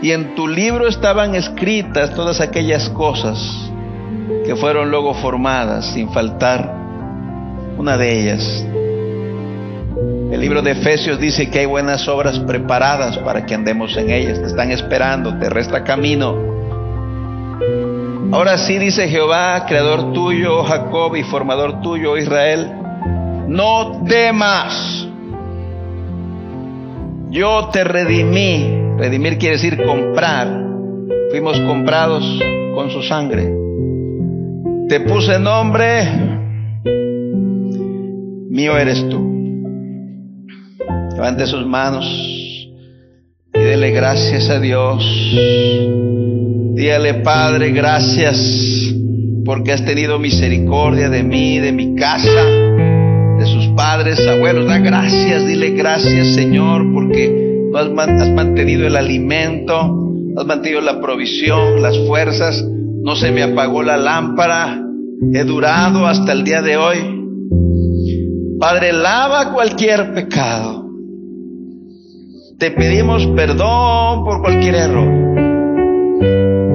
Y 0.01 0.11
en 0.11 0.35
tu 0.35 0.47
libro 0.47 0.87
estaban 0.87 1.35
escritas 1.35 2.13
todas 2.13 2.39
aquellas 2.39 2.89
cosas 2.89 3.37
que 4.45 4.55
fueron 4.55 4.91
luego 4.91 5.13
formadas, 5.15 5.85
sin 5.93 6.09
faltar 6.11 6.73
una 7.77 7.97
de 7.97 8.19
ellas. 8.19 8.65
El 10.31 10.41
libro 10.41 10.61
de 10.61 10.71
Efesios 10.71 11.19
dice 11.19 11.49
que 11.49 11.59
hay 11.59 11.65
buenas 11.65 12.07
obras 12.07 12.37
preparadas 12.39 13.17
para 13.19 13.45
que 13.45 13.55
andemos 13.55 13.95
en 13.97 14.11
ellas. 14.11 14.39
Te 14.39 14.47
están 14.47 14.71
esperando, 14.71 15.37
te 15.39 15.49
resta 15.49 15.83
camino. 15.83 16.35
Ahora 18.31 18.57
sí 18.57 18.77
dice 18.77 19.07
Jehová, 19.07 19.65
creador 19.65 20.13
tuyo, 20.13 20.63
Jacob, 20.63 21.15
y 21.15 21.23
formador 21.23 21.81
tuyo, 21.81 22.17
Israel, 22.17 22.71
no 23.47 24.03
temas. 24.05 25.07
Yo 27.29 27.69
te 27.71 27.83
redimí. 27.83 28.86
Redimir 28.97 29.37
quiere 29.37 29.57
decir 29.57 29.77
comprar. 29.85 30.47
Fuimos 31.29 31.59
comprados 31.61 32.23
con 32.73 32.89
su 32.89 33.03
sangre. 33.03 33.43
Te 34.89 35.01
puse 35.01 35.37
nombre, 35.37 36.03
mío 38.49 38.77
eres 38.77 39.07
tú. 39.09 39.27
Levante 41.13 41.45
sus 41.45 41.65
manos 41.65 42.05
y 43.53 43.59
dele 43.59 43.91
gracias 43.91 44.49
a 44.49 44.59
Dios. 44.59 45.03
Dígale, 46.73 47.15
Padre, 47.15 47.71
gracias 47.71 48.95
porque 49.43 49.73
has 49.73 49.85
tenido 49.85 50.19
misericordia 50.19 51.09
de 51.09 51.23
mí, 51.23 51.59
de 51.59 51.71
mi 51.71 51.95
casa, 51.95 52.45
de 53.37 53.45
sus 53.45 53.67
padres, 53.75 54.25
abuelos. 54.27 54.67
Da 54.67 54.79
gracias, 54.79 55.45
dile 55.45 55.71
gracias, 55.71 56.33
Señor, 56.35 56.93
porque 56.93 57.46
has, 57.77 57.87
has 57.87 58.29
mantenido 58.29 58.87
el 58.87 58.95
alimento, 58.95 59.75
has 60.37 60.45
mantenido 60.45 60.81
la 60.81 60.99
provisión, 60.99 61.81
las 61.81 61.97
fuerzas. 62.07 62.63
No 63.03 63.15
se 63.15 63.31
me 63.31 63.43
apagó 63.43 63.83
la 63.83 63.97
lámpara. 63.97 64.81
He 65.33 65.43
durado 65.43 66.05
hasta 66.05 66.31
el 66.31 66.43
día 66.43 66.61
de 66.61 66.77
hoy. 66.77 66.97
Padre, 68.59 68.93
lava 68.93 69.53
cualquier 69.53 70.13
pecado. 70.13 70.85
Te 72.57 72.71
pedimos 72.71 73.25
perdón 73.35 74.23
por 74.25 74.41
cualquier 74.41 74.75
error. 74.75 75.27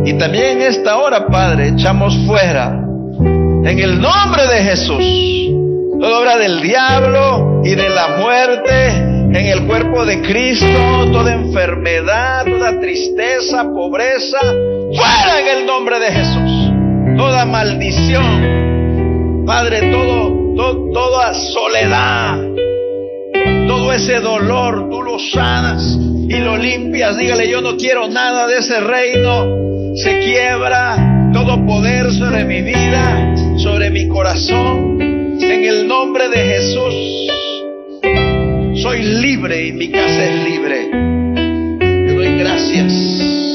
Y 0.04 0.14
también 0.14 0.58
en 0.58 0.62
esta 0.62 0.96
hora, 0.98 1.26
Padre, 1.26 1.68
echamos 1.68 2.16
fuera, 2.26 2.72
en 3.20 3.78
el 3.78 4.00
nombre 4.00 4.46
de 4.46 4.62
Jesús, 4.64 5.02
toda 6.00 6.20
obra 6.20 6.36
del 6.38 6.60
diablo 6.62 7.62
y 7.64 7.74
de 7.74 7.88
la 7.88 8.16
muerte 8.18 9.21
en 9.34 9.46
el 9.46 9.66
cuerpo 9.66 10.04
de 10.04 10.20
Cristo, 10.20 11.10
toda 11.10 11.32
enfermedad, 11.32 12.44
toda 12.44 12.78
tristeza, 12.80 13.64
pobreza, 13.64 14.38
fuera 14.40 15.40
en 15.40 15.58
el 15.58 15.66
nombre 15.66 15.98
de 15.98 16.12
Jesús. 16.12 16.70
Toda 17.16 17.44
maldición, 17.46 19.44
Padre, 19.46 19.90
todo, 19.90 20.92
toda 20.92 21.34
soledad, 21.34 22.38
todo 23.66 23.92
ese 23.92 24.20
dolor, 24.20 24.88
tú 24.90 25.02
lo 25.02 25.18
sanas 25.18 25.82
y 26.28 26.36
lo 26.38 26.56
limpias. 26.56 27.16
Dígale, 27.16 27.48
yo 27.50 27.60
no 27.60 27.76
quiero 27.76 28.08
nada 28.08 28.46
de 28.46 28.58
ese 28.58 28.80
reino. 28.80 29.46
Se 29.96 30.20
quiebra 30.20 31.30
todo 31.32 31.64
poder 31.66 32.12
sobre 32.12 32.44
mi 32.44 32.62
vida, 32.62 33.34
sobre 33.58 33.90
mi 33.90 34.08
corazón. 34.08 35.00
En 35.00 35.64
el 35.64 35.88
nombre 35.88 36.28
de 36.28 36.38
Jesús, 36.38 37.32
soy 38.82 39.00
libre 39.00 39.68
y 39.68 39.72
mi 39.72 39.88
casa 39.90 40.24
es 40.24 40.44
libre. 40.44 40.88
Te 41.78 42.14
doy 42.14 42.38
gracias. 42.38 43.51